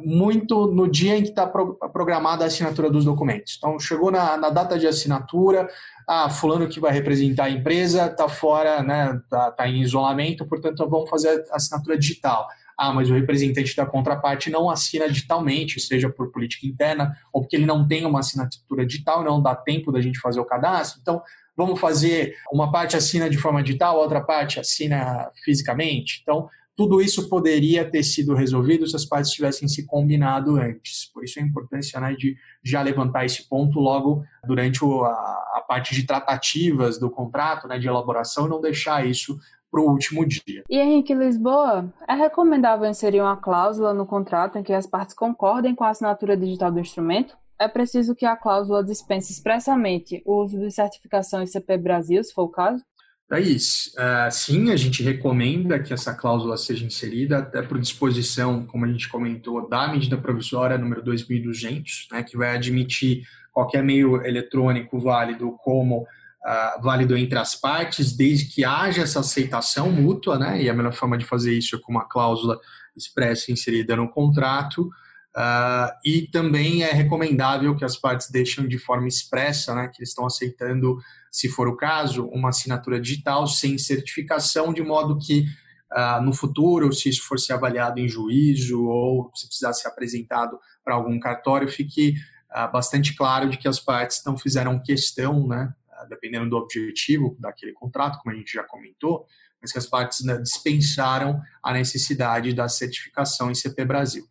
muito 0.02 0.66
no 0.66 0.88
dia 0.88 1.16
em 1.18 1.22
que 1.22 1.28
está 1.28 1.46
pro, 1.46 1.74
programada 1.92 2.44
a 2.44 2.46
assinatura 2.46 2.90
dos 2.90 3.04
documentos. 3.04 3.56
Então, 3.58 3.78
chegou 3.78 4.10
na, 4.10 4.36
na 4.36 4.48
data 4.48 4.78
de 4.78 4.86
assinatura, 4.86 5.68
ah, 6.08 6.30
fulano 6.30 6.68
que 6.68 6.80
vai 6.80 6.92
representar 6.92 7.44
a 7.44 7.50
empresa 7.50 8.06
está 8.06 8.28
fora, 8.28 8.82
né, 8.82 9.20
está 9.22 9.50
tá 9.50 9.68
em 9.68 9.82
isolamento, 9.82 10.46
portanto 10.46 10.88
vamos 10.88 11.10
fazer 11.10 11.44
a 11.50 11.56
assinatura 11.56 11.98
digital. 11.98 12.46
Ah, 12.78 12.92
mas 12.92 13.10
o 13.10 13.14
representante 13.14 13.74
da 13.74 13.86
contraparte 13.86 14.50
não 14.50 14.68
assina 14.68 15.08
digitalmente, 15.08 15.80
seja 15.80 16.10
por 16.10 16.30
política 16.30 16.66
interna 16.66 17.16
ou 17.32 17.40
porque 17.42 17.56
ele 17.56 17.66
não 17.66 17.86
tem 17.86 18.04
uma 18.04 18.20
assinatura 18.20 18.84
digital, 18.86 19.24
não 19.24 19.42
dá 19.42 19.54
tempo 19.54 19.90
da 19.90 20.00
gente 20.00 20.20
fazer 20.20 20.40
o 20.40 20.44
cadastro. 20.44 21.00
Então, 21.00 21.22
vamos 21.56 21.80
fazer 21.80 22.36
uma 22.52 22.70
parte 22.70 22.96
assina 22.96 23.30
de 23.30 23.38
forma 23.38 23.62
digital, 23.62 23.96
outra 23.96 24.20
parte 24.20 24.60
assina 24.60 25.30
fisicamente. 25.42 26.20
Então, 26.22 26.48
tudo 26.76 27.00
isso 27.00 27.28
poderia 27.28 27.90
ter 27.90 28.02
sido 28.02 28.34
resolvido 28.34 28.86
se 28.86 28.94
as 28.94 29.06
partes 29.06 29.30
tivessem 29.30 29.66
se 29.66 29.86
combinado 29.86 30.56
antes. 30.56 31.10
Por 31.10 31.24
isso 31.24 31.40
a 31.40 31.42
importância 31.42 31.98
né, 31.98 32.14
de 32.14 32.36
já 32.62 32.82
levantar 32.82 33.24
esse 33.24 33.48
ponto 33.48 33.80
logo 33.80 34.22
durante 34.46 34.84
a, 34.84 35.64
parte 35.66 35.94
de 35.94 36.06
tratativas 36.06 36.98
do 36.98 37.10
contrato, 37.10 37.66
né, 37.66 37.78
de 37.78 37.88
elaboração, 37.88 38.46
e 38.46 38.50
não 38.50 38.60
deixar 38.60 39.04
isso 39.06 39.36
para 39.70 39.80
o 39.80 39.90
último 39.90 40.24
dia. 40.24 40.62
E 40.70 40.78
Henrique 40.78 41.14
Lisboa, 41.14 41.92
é 42.06 42.14
recomendável 42.14 42.88
inserir 42.88 43.20
uma 43.20 43.36
cláusula 43.36 43.92
no 43.92 44.06
contrato 44.06 44.58
em 44.58 44.62
que 44.62 44.72
as 44.72 44.86
partes 44.86 45.14
concordem 45.14 45.74
com 45.74 45.82
a 45.82 45.90
assinatura 45.90 46.36
digital 46.36 46.70
do 46.70 46.78
instrumento? 46.78 47.36
É 47.58 47.66
preciso 47.66 48.14
que 48.14 48.26
a 48.26 48.36
cláusula 48.36 48.84
dispense 48.84 49.32
expressamente 49.32 50.22
o 50.26 50.42
uso 50.42 50.58
de 50.58 50.70
certificação 50.70 51.42
ICP 51.42 51.78
Brasil, 51.78 52.22
se 52.22 52.32
for 52.32 52.44
o 52.44 52.48
caso? 52.48 52.84
Thaís, 53.28 53.92
uh, 53.98 54.30
sim, 54.30 54.70
a 54.70 54.76
gente 54.76 55.02
recomenda 55.02 55.80
que 55.80 55.92
essa 55.92 56.14
cláusula 56.14 56.56
seja 56.56 56.84
inserida, 56.84 57.38
até 57.38 57.60
por 57.60 57.80
disposição, 57.80 58.64
como 58.64 58.84
a 58.84 58.88
gente 58.88 59.08
comentou, 59.08 59.68
da 59.68 59.88
medida 59.88 60.16
provisória 60.16 60.78
número 60.78 61.02
2200, 61.02 62.06
né, 62.12 62.22
que 62.22 62.36
vai 62.36 62.54
admitir 62.54 63.24
qualquer 63.52 63.82
meio 63.82 64.24
eletrônico 64.24 65.00
válido 65.00 65.56
como 65.64 66.02
uh, 66.02 66.80
válido 66.80 67.16
entre 67.16 67.36
as 67.36 67.56
partes, 67.56 68.16
desde 68.16 68.46
que 68.46 68.64
haja 68.64 69.02
essa 69.02 69.18
aceitação 69.18 69.90
mútua, 69.90 70.38
né, 70.38 70.62
e 70.62 70.70
a 70.70 70.74
melhor 70.74 70.92
forma 70.92 71.18
de 71.18 71.24
fazer 71.24 71.52
isso 71.52 71.74
é 71.74 71.80
com 71.80 71.90
uma 71.90 72.08
cláusula 72.08 72.60
expressa 72.96 73.50
inserida 73.50 73.96
no 73.96 74.08
contrato, 74.08 74.88
Uh, 75.36 75.92
e 76.02 76.22
também 76.22 76.82
é 76.82 76.92
recomendável 76.92 77.76
que 77.76 77.84
as 77.84 77.94
partes 77.94 78.30
deixem 78.30 78.66
de 78.66 78.78
forma 78.78 79.06
expressa, 79.06 79.74
né, 79.74 79.86
que 79.88 80.00
eles 80.00 80.08
estão 80.08 80.24
aceitando, 80.24 80.96
se 81.30 81.46
for 81.46 81.68
o 81.68 81.76
caso, 81.76 82.26
uma 82.28 82.48
assinatura 82.48 82.98
digital 82.98 83.46
sem 83.46 83.76
certificação, 83.76 84.72
de 84.72 84.82
modo 84.82 85.18
que 85.18 85.44
uh, 85.92 86.22
no 86.22 86.32
futuro, 86.32 86.90
se 86.90 87.10
isso 87.10 87.22
for 87.28 87.38
ser 87.38 87.52
avaliado 87.52 88.00
em 88.00 88.08
juízo 88.08 88.82
ou 88.82 89.30
se 89.34 89.46
precisar 89.46 89.74
ser 89.74 89.88
apresentado 89.88 90.58
para 90.82 90.94
algum 90.94 91.20
cartório, 91.20 91.68
fique 91.68 92.14
uh, 92.50 92.72
bastante 92.72 93.14
claro 93.14 93.50
de 93.50 93.58
que 93.58 93.68
as 93.68 93.78
partes 93.78 94.22
não 94.24 94.38
fizeram 94.38 94.82
questão, 94.82 95.46
né, 95.46 95.70
dependendo 96.08 96.48
do 96.48 96.56
objetivo 96.56 97.36
daquele 97.38 97.74
contrato, 97.74 98.18
como 98.22 98.34
a 98.34 98.38
gente 98.38 98.54
já 98.54 98.62
comentou, 98.62 99.26
mas 99.60 99.70
que 99.70 99.78
as 99.78 99.86
partes 99.86 100.24
né, 100.24 100.38
dispensaram 100.38 101.42
a 101.62 101.74
necessidade 101.74 102.54
da 102.54 102.70
certificação 102.70 103.50
em 103.50 103.54
CP 103.54 103.84
Brasil. 103.84 104.26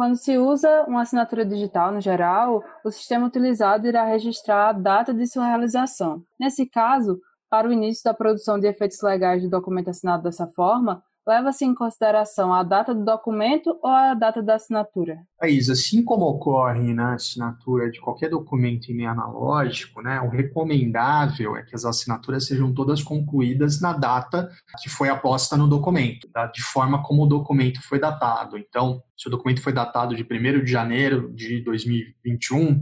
Quando 0.00 0.16
se 0.16 0.38
usa 0.38 0.86
uma 0.88 1.02
assinatura 1.02 1.44
digital 1.44 1.92
no 1.92 2.00
geral, 2.00 2.64
o 2.82 2.90
sistema 2.90 3.26
utilizado 3.26 3.86
irá 3.86 4.02
registrar 4.02 4.70
a 4.70 4.72
data 4.72 5.12
de 5.12 5.26
sua 5.26 5.46
realização. 5.46 6.22
Nesse 6.38 6.64
caso, 6.64 7.20
para 7.50 7.68
o 7.68 7.72
início 7.72 8.02
da 8.04 8.14
produção 8.14 8.58
de 8.58 8.66
efeitos 8.66 9.02
legais 9.02 9.42
do 9.42 9.50
documento 9.50 9.90
assinado 9.90 10.22
dessa 10.22 10.46
forma, 10.56 11.02
leva-se 11.26 11.64
em 11.64 11.74
consideração 11.74 12.52
a 12.52 12.62
data 12.62 12.94
do 12.94 13.04
documento 13.04 13.78
ou 13.82 13.90
a 13.90 14.14
data 14.14 14.42
da 14.42 14.54
assinatura? 14.54 15.18
Thaís, 15.38 15.68
assim 15.68 16.02
como 16.02 16.24
ocorre 16.26 16.92
na 16.94 17.14
assinatura 17.14 17.90
de 17.90 18.00
qualquer 18.00 18.30
documento 18.30 18.90
em 18.90 18.94
meio 18.94 19.10
analógico, 19.10 20.02
né, 20.02 20.20
o 20.20 20.28
recomendável 20.28 21.56
é 21.56 21.62
que 21.62 21.74
as 21.74 21.84
assinaturas 21.84 22.46
sejam 22.46 22.72
todas 22.72 23.02
concluídas 23.02 23.80
na 23.80 23.92
data 23.92 24.50
que 24.82 24.88
foi 24.88 25.08
aposta 25.08 25.56
no 25.56 25.68
documento, 25.68 26.28
tá? 26.32 26.46
de 26.46 26.62
forma 26.62 27.02
como 27.02 27.24
o 27.24 27.28
documento 27.28 27.80
foi 27.82 27.98
datado. 27.98 28.56
Então, 28.56 29.02
se 29.16 29.28
o 29.28 29.30
documento 29.30 29.62
foi 29.62 29.72
datado 29.72 30.14
de 30.14 30.22
1 30.22 30.64
de 30.64 30.70
janeiro 30.70 31.32
de 31.34 31.62
2021, 31.62 32.72
uh, 32.72 32.80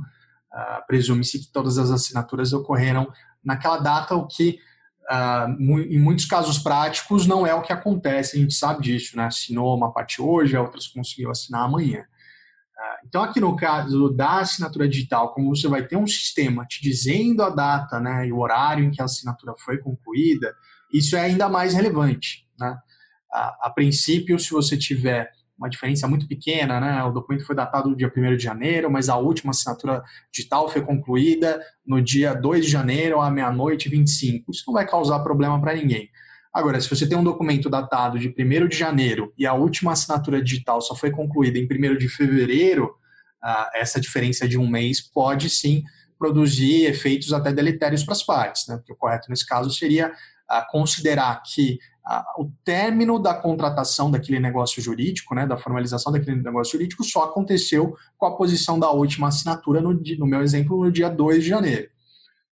ah, 0.52 0.84
presume-se 0.86 1.40
que 1.40 1.52
todas 1.52 1.78
as 1.78 1.90
assinaturas 1.90 2.52
ocorreram 2.52 3.08
naquela 3.44 3.78
data, 3.78 4.14
o 4.14 4.26
que 4.26 4.58
Uh, 5.10 5.62
em 5.90 5.98
muitos 5.98 6.26
casos 6.26 6.58
práticos 6.58 7.26
não 7.26 7.46
é 7.46 7.54
o 7.54 7.62
que 7.62 7.72
acontece, 7.72 8.36
a 8.36 8.40
gente 8.40 8.52
sabe 8.52 8.82
disso, 8.82 9.16
né? 9.16 9.24
Assinou 9.24 9.74
uma 9.74 9.90
parte 9.90 10.20
hoje, 10.20 10.54
a 10.54 10.60
outras 10.60 10.86
conseguiu 10.86 11.30
assinar 11.30 11.64
amanhã. 11.64 12.00
Uh, 12.00 13.06
então, 13.06 13.22
aqui 13.22 13.40
no 13.40 13.56
caso 13.56 14.10
da 14.10 14.40
assinatura 14.40 14.86
digital, 14.86 15.32
como 15.32 15.56
você 15.56 15.66
vai 15.66 15.86
ter 15.86 15.96
um 15.96 16.06
sistema 16.06 16.66
te 16.66 16.82
dizendo 16.82 17.42
a 17.42 17.48
data 17.48 17.98
né, 17.98 18.26
e 18.26 18.32
o 18.32 18.38
horário 18.38 18.84
em 18.84 18.90
que 18.90 19.00
a 19.00 19.06
assinatura 19.06 19.54
foi 19.58 19.78
concluída, 19.78 20.54
isso 20.92 21.16
é 21.16 21.20
ainda 21.20 21.48
mais 21.48 21.72
relevante. 21.72 22.46
Né? 22.60 22.70
Uh, 22.70 23.52
a 23.62 23.72
princípio, 23.74 24.38
se 24.38 24.50
você 24.50 24.76
tiver 24.76 25.30
uma 25.58 25.68
diferença 25.68 26.06
muito 26.06 26.28
pequena, 26.28 26.80
né? 26.80 27.02
O 27.02 27.10
documento 27.10 27.44
foi 27.44 27.56
datado 27.56 27.90
no 27.90 27.96
dia 27.96 28.10
1 28.14 28.36
de 28.36 28.44
janeiro, 28.44 28.90
mas 28.90 29.08
a 29.08 29.16
última 29.16 29.50
assinatura 29.50 30.02
digital 30.32 30.68
foi 30.68 30.82
concluída 30.82 31.60
no 31.84 32.00
dia 32.00 32.32
2 32.32 32.66
de 32.66 32.70
janeiro, 32.70 33.20
à 33.20 33.28
meia-noite 33.30 33.88
25. 33.88 34.52
Isso 34.52 34.64
não 34.66 34.74
vai 34.74 34.86
causar 34.86 35.18
problema 35.20 35.60
para 35.60 35.74
ninguém. 35.74 36.08
Agora, 36.54 36.80
se 36.80 36.88
você 36.88 37.08
tem 37.08 37.18
um 37.18 37.24
documento 37.24 37.68
datado 37.68 38.18
de 38.18 38.28
1 38.28 38.68
de 38.68 38.76
janeiro 38.76 39.32
e 39.36 39.46
a 39.46 39.52
última 39.52 39.92
assinatura 39.92 40.42
digital 40.42 40.80
só 40.80 40.94
foi 40.94 41.10
concluída 41.10 41.58
em 41.58 41.64
1 41.64 41.96
de 41.98 42.08
fevereiro, 42.08 42.94
ah, 43.42 43.70
essa 43.74 44.00
diferença 44.00 44.48
de 44.48 44.56
um 44.56 44.68
mês 44.68 45.00
pode 45.00 45.50
sim 45.50 45.82
produzir 46.18 46.86
efeitos 46.86 47.32
até 47.32 47.52
deletérios 47.52 48.04
para 48.04 48.12
as 48.12 48.24
partes, 48.24 48.66
né? 48.68 48.76
Porque 48.76 48.92
o 48.92 48.96
correto 48.96 49.28
nesse 49.28 49.46
caso 49.46 49.70
seria 49.70 50.12
ah, 50.48 50.66
considerar 50.70 51.42
que 51.42 51.78
o 52.38 52.50
término 52.64 53.18
da 53.18 53.34
contratação 53.34 54.10
daquele 54.10 54.40
negócio 54.40 54.82
jurídico, 54.82 55.34
né, 55.34 55.46
da 55.46 55.58
formalização 55.58 56.10
daquele 56.10 56.40
negócio 56.40 56.72
jurídico, 56.72 57.04
só 57.04 57.24
aconteceu 57.24 57.94
com 58.16 58.24
a 58.24 58.34
posição 58.34 58.78
da 58.78 58.90
última 58.90 59.28
assinatura, 59.28 59.80
no, 59.82 59.92
no 59.92 60.26
meu 60.26 60.40
exemplo, 60.40 60.82
no 60.82 60.90
dia 60.90 61.10
2 61.10 61.42
de 61.42 61.48
janeiro. 61.50 61.90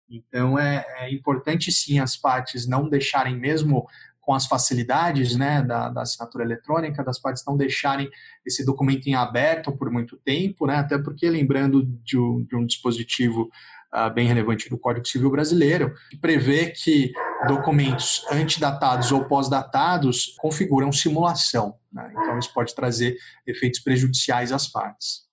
Então, 0.09 0.57
é, 0.57 0.85
é, 0.99 1.13
importante 1.13 1.71
sim 1.71 1.99
as 1.99 2.17
partes 2.17 2.67
não 2.67 2.89
deixarem, 2.89 3.37
mesmo 3.37 3.87
com 4.21 4.33
as 4.33 4.47
facilidades 4.47 5.35
né, 5.35 5.61
da, 5.61 5.89
da, 5.89 6.01
assinatura 6.01 6.43
eletrônica, 6.45 7.03
das 7.03 7.19
partes 7.19 7.43
não 7.45 7.57
deixarem 7.57 8.09
esse 8.45 8.65
documento 8.65 9.07
em 9.07 9.15
aberto 9.15 9.71
por 9.71 9.91
muito 9.91 10.17
tempo, 10.17 10.65
né, 10.65 10.77
até 10.77 10.97
porque, 10.97 11.29
lembrando 11.29 11.83
de 11.83 12.17
um, 12.17 12.43
de 12.43 12.55
um 12.55 12.65
dispositivo 12.65 13.51
bem 14.13 14.27
relevante 14.27 14.69
do 14.69 14.77
Código 14.77 15.07
Civil 15.07 15.29
Brasileiro, 15.29 15.93
que 16.09 16.17
prevê 16.17 16.71
que 16.71 17.11
documentos 17.47 18.25
antidatados 18.31 19.11
ou 19.11 19.25
pós-datados 19.25 20.35
configuram 20.39 20.91
simulação. 20.91 21.75
Né? 21.91 22.11
Então, 22.11 22.39
isso 22.39 22.53
pode 22.53 22.73
trazer 22.73 23.17
efeitos 23.45 23.79
prejudiciais 23.79 24.51
às 24.51 24.67
partes. 24.67 25.23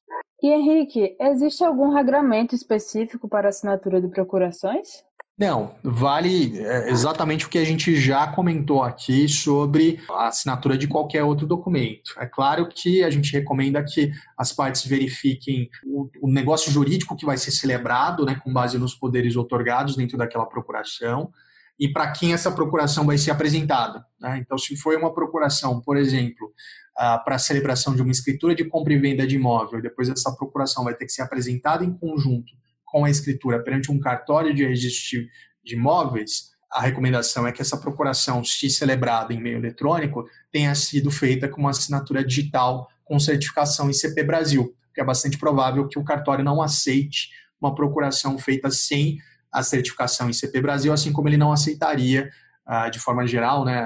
E 0.43 0.49
Henrique, 0.49 1.17
existe 1.21 1.63
algum 1.63 1.91
regramento 1.91 2.55
específico 2.55 3.29
para 3.29 3.51
assinatura 3.51 4.01
de 4.01 4.09
procurações? 4.09 5.05
Não, 5.41 5.75
vale 5.83 6.61
é, 6.61 6.91
exatamente 6.91 7.47
o 7.47 7.49
que 7.49 7.57
a 7.57 7.65
gente 7.65 7.97
já 7.97 8.27
comentou 8.27 8.83
aqui 8.83 9.27
sobre 9.27 9.99
a 10.11 10.29
assinatura 10.29 10.77
de 10.77 10.87
qualquer 10.87 11.25
outro 11.25 11.47
documento. 11.47 12.13
É 12.19 12.27
claro 12.27 12.69
que 12.69 13.03
a 13.03 13.09
gente 13.09 13.33
recomenda 13.33 13.83
que 13.83 14.13
as 14.37 14.53
partes 14.53 14.85
verifiquem 14.85 15.71
o, 15.83 16.31
negócio 16.31 16.71
jurídico 16.71 17.17
que 17.17 17.25
vai 17.25 17.39
ser 17.39 17.53
celebrado, 17.53 18.27
né, 18.27 18.39
com 18.45 18.53
base 18.53 18.77
nos 18.77 18.95
poderes 18.95 19.35
otorgados 19.35 19.97
dentro 19.97 20.19
daquela 20.19 20.45
procuração, 20.45 21.33
e 21.79 21.89
para 21.89 22.13
quem 22.13 22.35
essa 22.35 22.53
procuração 22.53 23.07
vai 23.07 23.17
ser 23.17 23.31
apresentada. 23.31 24.05
Né? 24.21 24.37
Então, 24.45 24.59
se 24.59 24.77
foi 24.77 24.95
uma 24.95 25.15
procuração, 25.15 25.81
por 25.81 25.97
exemplo, 25.97 26.49
uh, 26.49 27.25
para 27.25 27.37
a 27.37 27.39
celebração 27.39 27.97
de 27.97 28.03
uma 28.03 28.13
escritura 28.13 28.55
de 28.55 28.67
compra 28.67 28.93
e 28.93 28.99
venda 28.99 29.27
de 29.27 29.37
imóvel, 29.37 29.81
depois 29.81 30.11
essa 30.11 30.37
procuração 30.37 30.85
vai 30.85 30.93
ter 30.93 31.07
que 31.07 31.13
ser 31.13 31.23
apresentada 31.23 31.83
em 31.83 31.95
conjunto 31.95 32.60
com 32.91 33.05
a 33.05 33.11
escritura 33.11 33.63
perante 33.63 33.91
um 33.91 34.01
cartório 34.01 34.55
de 34.55 34.67
registro 34.67 35.21
de 35.65 35.75
imóveis, 35.75 36.51
a 36.73 36.81
recomendação 36.81 37.47
é 37.47 37.53
que 37.53 37.63
essa 37.63 37.77
procuração, 37.77 38.45
se 38.45 38.71
celebrada 38.71 39.35
em 39.35 39.41
meio 39.41 39.59
eletrônico, 39.59 40.25
tenha 40.53 40.75
sido 40.75 41.11
feita 41.11 41.49
com 41.49 41.61
uma 41.61 41.71
assinatura 41.71 42.25
digital 42.25 42.89
com 43.05 43.19
certificação 43.19 43.91
ICP 43.91 44.23
Brasil, 44.23 44.75
porque 44.87 45.01
é 45.01 45.05
bastante 45.05 45.37
provável 45.37 45.89
que 45.89 45.99
o 45.99 46.05
cartório 46.05 46.45
não 46.45 46.63
aceite 46.63 47.29
uma 47.61 47.75
procuração 47.75 48.39
feita 48.39 48.71
sem 48.71 49.19
a 49.53 49.63
certificação 49.63 50.31
em 50.31 50.33
CP 50.33 50.61
Brasil, 50.61 50.93
assim 50.93 51.13
como 51.13 51.29
ele 51.29 51.37
não 51.37 51.53
aceitaria, 51.53 52.31
uh, 52.67 52.91
de 52.91 52.99
forma 52.99 53.27
geral, 53.27 53.65
né, 53.65 53.85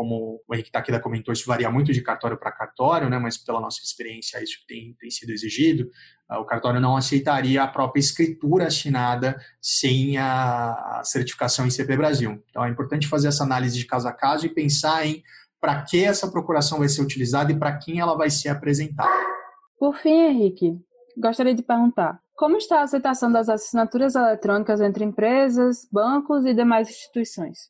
como 0.00 0.42
o 0.48 0.54
Henrique 0.54 0.72
Takeda 0.72 0.98
comentou, 0.98 1.30
isso 1.30 1.46
varia 1.46 1.70
muito 1.70 1.92
de 1.92 2.00
cartório 2.00 2.38
para 2.38 2.50
cartório, 2.50 3.10
né, 3.10 3.18
mas 3.18 3.36
pela 3.36 3.60
nossa 3.60 3.82
experiência 3.84 4.42
isso 4.42 4.60
tem, 4.66 4.96
tem 4.98 5.10
sido 5.10 5.28
exigido. 5.28 5.90
Uh, 6.30 6.36
o 6.36 6.46
cartório 6.46 6.80
não 6.80 6.96
aceitaria 6.96 7.62
a 7.62 7.68
própria 7.68 8.00
escritura 8.00 8.68
assinada 8.68 9.38
sem 9.60 10.16
a, 10.16 11.02
certificação 11.04 11.66
em 11.66 11.70
CP 11.70 11.98
Brasil. 11.98 12.42
Então 12.48 12.64
é 12.64 12.70
importante 12.70 13.06
fazer 13.06 13.28
essa 13.28 13.44
análise 13.44 13.78
de 13.78 13.84
caso 13.84 14.08
a 14.08 14.12
caso 14.14 14.46
e 14.46 14.54
pensar 14.54 15.06
em 15.06 15.22
para 15.60 15.82
que 15.82 16.02
essa 16.02 16.30
procuração 16.30 16.78
vai 16.78 16.88
ser 16.88 17.02
utilizada 17.02 17.52
e 17.52 17.58
para 17.58 17.76
quem 17.76 18.00
ela 18.00 18.16
vai 18.16 18.30
ser 18.30 18.48
apresentada. 18.48 19.10
Por 19.78 19.94
fim, 19.96 20.28
Henrique, 20.28 20.80
gostaria 21.14 21.54
de 21.54 21.62
perguntar: 21.62 22.18
como 22.34 22.56
está 22.56 22.80
a 22.80 22.84
aceitação 22.84 23.30
das 23.30 23.50
assinaturas 23.50 24.14
eletrônicas 24.14 24.80
entre 24.80 25.04
empresas, 25.04 25.86
bancos 25.92 26.46
e 26.46 26.54
demais 26.54 26.88
instituições? 26.88 27.68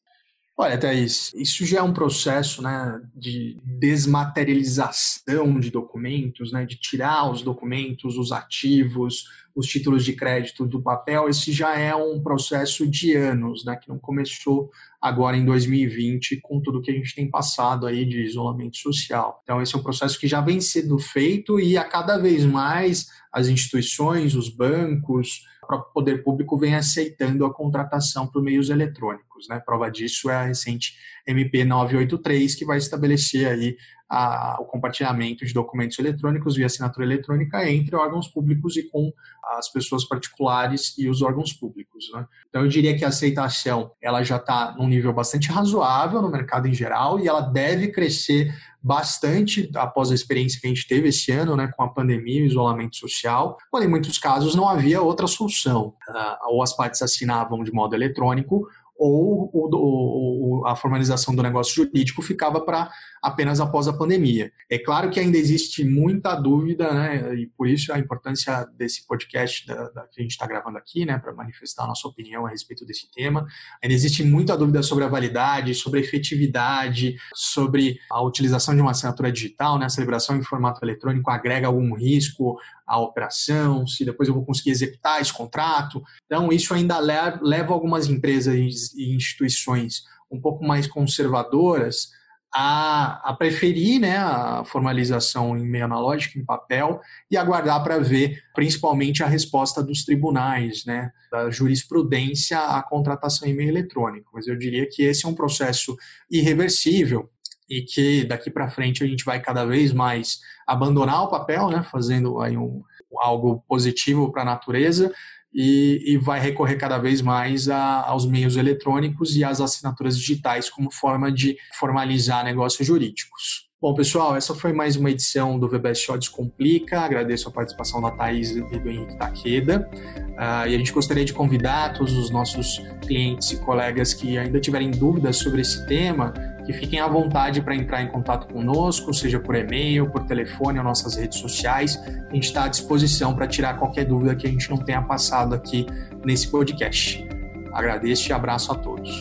Olha, 0.62 0.76
Thaís, 0.76 1.32
isso 1.34 1.64
já 1.64 1.78
é 1.78 1.82
um 1.82 1.94
processo 1.94 2.60
né, 2.60 3.00
de 3.16 3.56
desmaterialização 3.64 5.58
de 5.58 5.70
documentos, 5.70 6.52
né, 6.52 6.66
de 6.66 6.76
tirar 6.76 7.30
os 7.30 7.40
documentos, 7.40 8.18
os 8.18 8.30
ativos, 8.30 9.24
os 9.54 9.66
títulos 9.66 10.04
de 10.04 10.12
crédito 10.12 10.66
do 10.66 10.80
papel. 10.80 11.28
Esse 11.28 11.52
já 11.52 11.78
é 11.78 11.94
um 11.94 12.20
processo 12.20 12.86
de 12.86 13.14
anos, 13.14 13.64
né, 13.64 13.76
que 13.76 13.88
não 13.88 13.98
começou 13.98 14.70
agora 15.00 15.36
em 15.36 15.44
2020 15.44 16.40
com 16.42 16.60
tudo 16.60 16.82
que 16.82 16.90
a 16.90 16.94
gente 16.94 17.14
tem 17.14 17.28
passado 17.28 17.86
aí 17.86 18.04
de 18.04 18.20
isolamento 18.20 18.76
social. 18.76 19.40
Então, 19.42 19.60
esse 19.60 19.74
é 19.74 19.78
um 19.78 19.82
processo 19.82 20.18
que 20.18 20.28
já 20.28 20.40
vem 20.40 20.60
sendo 20.60 20.98
feito 20.98 21.58
e 21.58 21.76
a 21.76 21.84
cada 21.84 22.18
vez 22.18 22.44
mais 22.44 23.08
as 23.32 23.48
instituições, 23.48 24.34
os 24.34 24.48
bancos, 24.48 25.46
o 25.62 25.66
próprio 25.66 25.92
poder 25.92 26.22
público 26.22 26.58
vem 26.58 26.74
aceitando 26.74 27.44
a 27.46 27.54
contratação 27.54 28.26
por 28.26 28.42
meios 28.42 28.68
eletrônicos. 28.68 29.48
Né? 29.48 29.60
Prova 29.64 29.90
disso 29.90 30.28
é 30.28 30.34
a 30.34 30.44
recente 30.44 30.94
MP 31.26 31.64
983, 31.64 32.54
que 32.54 32.64
vai 32.64 32.78
estabelecer 32.78 33.48
aí 33.48 33.76
a, 34.10 34.56
o 34.60 34.64
compartilhamento 34.64 35.46
de 35.46 35.54
documentos 35.54 35.96
eletrônicos 35.98 36.56
via 36.56 36.66
assinatura 36.66 37.06
eletrônica 37.06 37.70
entre 37.70 37.94
órgãos 37.94 38.26
públicos 38.26 38.76
e 38.76 38.82
com 38.82 39.12
as 39.56 39.70
pessoas 39.70 40.04
particulares 40.04 40.98
e 40.98 41.08
os 41.08 41.22
órgãos 41.22 41.52
públicos. 41.52 42.10
Né? 42.12 42.26
Então, 42.48 42.62
eu 42.62 42.68
diria 42.68 42.96
que 42.98 43.04
a 43.04 43.08
aceitação 43.08 43.92
ela 44.02 44.24
já 44.24 44.36
está 44.36 44.74
num 44.76 44.88
nível 44.88 45.12
bastante 45.12 45.48
razoável 45.50 46.20
no 46.20 46.30
mercado 46.30 46.66
em 46.66 46.74
geral 46.74 47.20
e 47.20 47.28
ela 47.28 47.40
deve 47.40 47.88
crescer 47.88 48.52
bastante 48.82 49.70
após 49.76 50.10
a 50.10 50.14
experiência 50.14 50.60
que 50.60 50.66
a 50.66 50.70
gente 50.70 50.88
teve 50.88 51.08
esse 51.08 51.30
ano, 51.30 51.54
né, 51.54 51.70
com 51.76 51.82
a 51.82 51.88
pandemia 51.88 52.42
o 52.42 52.46
isolamento 52.46 52.96
social, 52.96 53.58
quando 53.70 53.84
em 53.84 53.88
muitos 53.88 54.18
casos 54.18 54.54
não 54.54 54.68
havia 54.68 55.02
outra 55.02 55.26
solução. 55.26 55.94
Uh, 56.08 56.48
ou 56.48 56.62
as 56.62 56.74
partes 56.74 57.02
assinavam 57.02 57.62
de 57.62 57.72
modo 57.72 57.94
eletrônico, 57.94 58.66
ou 59.00 59.50
o, 59.54 60.60
o, 60.60 60.66
a 60.66 60.76
formalização 60.76 61.34
do 61.34 61.42
negócio 61.42 61.74
jurídico 61.74 62.20
ficava 62.20 62.60
para 62.60 62.90
apenas 63.22 63.60
após 63.60 63.86
a 63.86 63.92
pandemia. 63.92 64.52
É 64.68 64.78
claro 64.78 65.10
que 65.10 65.20
ainda 65.20 65.36
existe 65.36 65.84
muita 65.84 66.34
dúvida, 66.34 66.92
né, 66.92 67.34
e 67.34 67.46
por 67.46 67.68
isso 67.68 67.92
a 67.92 67.98
importância 67.98 68.66
desse 68.76 69.06
podcast 69.06 69.66
da, 69.66 69.88
da 69.90 70.02
que 70.06 70.20
a 70.20 70.22
gente 70.22 70.32
está 70.32 70.46
gravando 70.46 70.78
aqui, 70.78 71.04
né, 71.04 71.18
para 71.18 71.32
manifestar 71.32 71.84
a 71.84 71.86
nossa 71.88 72.06
opinião 72.08 72.46
a 72.46 72.50
respeito 72.50 72.84
desse 72.84 73.10
tema. 73.10 73.46
Ainda 73.82 73.94
existe 73.94 74.24
muita 74.24 74.56
dúvida 74.56 74.82
sobre 74.82 75.04
a 75.04 75.08
validade, 75.08 75.74
sobre 75.74 76.00
a 76.00 76.02
efetividade, 76.02 77.16
sobre 77.34 77.98
a 78.10 78.22
utilização 78.22 78.74
de 78.74 78.80
uma 78.80 78.92
assinatura 78.92 79.30
digital, 79.30 79.78
né, 79.78 79.86
a 79.86 79.90
celebração 79.90 80.36
em 80.36 80.42
formato 80.42 80.84
eletrônico 80.84 81.30
agrega 81.30 81.66
algum 81.66 81.94
risco 81.94 82.58
a 82.86 82.98
operação, 82.98 83.86
se 83.86 84.04
depois 84.04 84.28
eu 84.28 84.34
vou 84.34 84.44
conseguir 84.44 84.70
executar 84.70 85.20
esse 85.20 85.32
contrato. 85.32 86.02
Então, 86.26 86.50
isso 86.50 86.74
ainda 86.74 86.98
leva 86.98 87.72
algumas 87.72 88.08
empresas 88.08 88.92
e 88.94 89.14
instituições 89.14 90.02
um 90.28 90.40
pouco 90.40 90.64
mais 90.64 90.88
conservadoras 90.88 92.08
a, 92.52 93.30
a 93.30 93.32
preferir 93.32 94.00
né, 94.00 94.16
a 94.16 94.64
formalização 94.64 95.56
em 95.56 95.66
meio 95.66 95.84
analógico, 95.84 96.38
em 96.38 96.44
papel, 96.44 97.00
e 97.30 97.36
aguardar 97.36 97.82
para 97.82 97.98
ver 97.98 98.42
principalmente 98.54 99.22
a 99.22 99.26
resposta 99.26 99.82
dos 99.82 100.04
tribunais, 100.04 100.84
né, 100.84 101.10
da 101.30 101.50
jurisprudência 101.50 102.58
à 102.58 102.82
contratação 102.82 103.48
em 103.48 103.54
meio 103.54 103.70
eletrônico. 103.70 104.30
Mas 104.34 104.46
eu 104.46 104.56
diria 104.56 104.88
que 104.88 105.02
esse 105.02 105.24
é 105.24 105.28
um 105.28 105.34
processo 105.34 105.96
irreversível 106.30 107.30
e 107.68 107.82
que 107.82 108.24
daqui 108.24 108.50
para 108.50 108.68
frente 108.68 109.04
a 109.04 109.06
gente 109.06 109.24
vai 109.24 109.40
cada 109.40 109.64
vez 109.64 109.92
mais 109.92 110.40
abandonar 110.66 111.22
o 111.22 111.30
papel, 111.30 111.68
né, 111.68 111.84
fazendo 111.84 112.40
aí 112.40 112.56
um, 112.56 112.82
algo 113.18 113.64
positivo 113.68 114.32
para 114.32 114.42
a 114.42 114.46
natureza 114.46 115.12
e, 115.52 116.02
e, 116.06 116.16
vai 116.16 116.38
recorrer 116.38 116.76
cada 116.76 116.98
vez 116.98 117.20
mais 117.20 117.68
a, 117.68 118.02
aos 118.06 118.24
meios 118.26 118.56
eletrônicos 118.56 119.36
e 119.36 119.42
às 119.42 119.60
assinaturas 119.60 120.16
digitais 120.16 120.70
como 120.70 120.92
forma 120.92 121.30
de 121.30 121.56
formalizar 121.78 122.44
negócios 122.44 122.86
jurídicos. 122.86 123.70
Bom, 123.82 123.94
pessoal, 123.94 124.36
essa 124.36 124.54
foi 124.54 124.74
mais 124.74 124.94
uma 124.94 125.10
edição 125.10 125.58
do 125.58 125.66
VBSO 125.66 126.18
Descomplica. 126.18 127.00
Agradeço 127.00 127.48
a 127.48 127.50
participação 127.50 128.02
da 128.02 128.10
Thaís 128.10 128.50
e 128.50 128.60
do 128.60 128.90
Henrique 128.90 129.16
Taqueda. 129.16 129.88
Uh, 129.94 130.68
e 130.68 130.74
a 130.74 130.78
gente 130.78 130.92
gostaria 130.92 131.24
de 131.24 131.32
convidar 131.32 131.94
todos 131.94 132.12
os 132.12 132.28
nossos 132.28 132.78
clientes 133.00 133.50
e 133.52 133.56
colegas 133.56 134.12
que 134.12 134.36
ainda 134.36 134.60
tiverem 134.60 134.90
dúvidas 134.90 135.38
sobre 135.38 135.62
esse 135.62 135.86
tema, 135.86 136.34
que 136.70 136.78
fiquem 136.78 137.00
à 137.00 137.08
vontade 137.08 137.60
para 137.60 137.74
entrar 137.74 138.00
em 138.00 138.06
contato 138.06 138.46
conosco, 138.52 139.12
seja 139.12 139.40
por 139.40 139.56
e-mail, 139.56 140.08
por 140.08 140.24
telefone 140.24 140.78
ou 140.78 140.84
nossas 140.84 141.16
redes 141.16 141.38
sociais. 141.38 142.00
A 142.30 142.34
gente 142.34 142.44
está 142.44 142.64
à 142.64 142.68
disposição 142.68 143.34
para 143.34 143.48
tirar 143.48 143.76
qualquer 143.76 144.04
dúvida 144.04 144.36
que 144.36 144.46
a 144.46 144.50
gente 144.50 144.70
não 144.70 144.76
tenha 144.76 145.02
passado 145.02 145.52
aqui 145.52 145.84
nesse 146.24 146.48
podcast. 146.48 147.26
Agradeço 147.72 148.30
e 148.30 148.32
abraço 148.32 148.70
a 148.72 148.76
todos. 148.76 149.20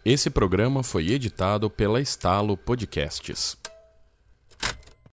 Esse 0.04 0.28
programa 0.28 0.82
foi 0.82 1.12
editado 1.12 1.70
pela 1.70 1.98
Estalo 1.98 2.58
Podcasts. 2.58 3.63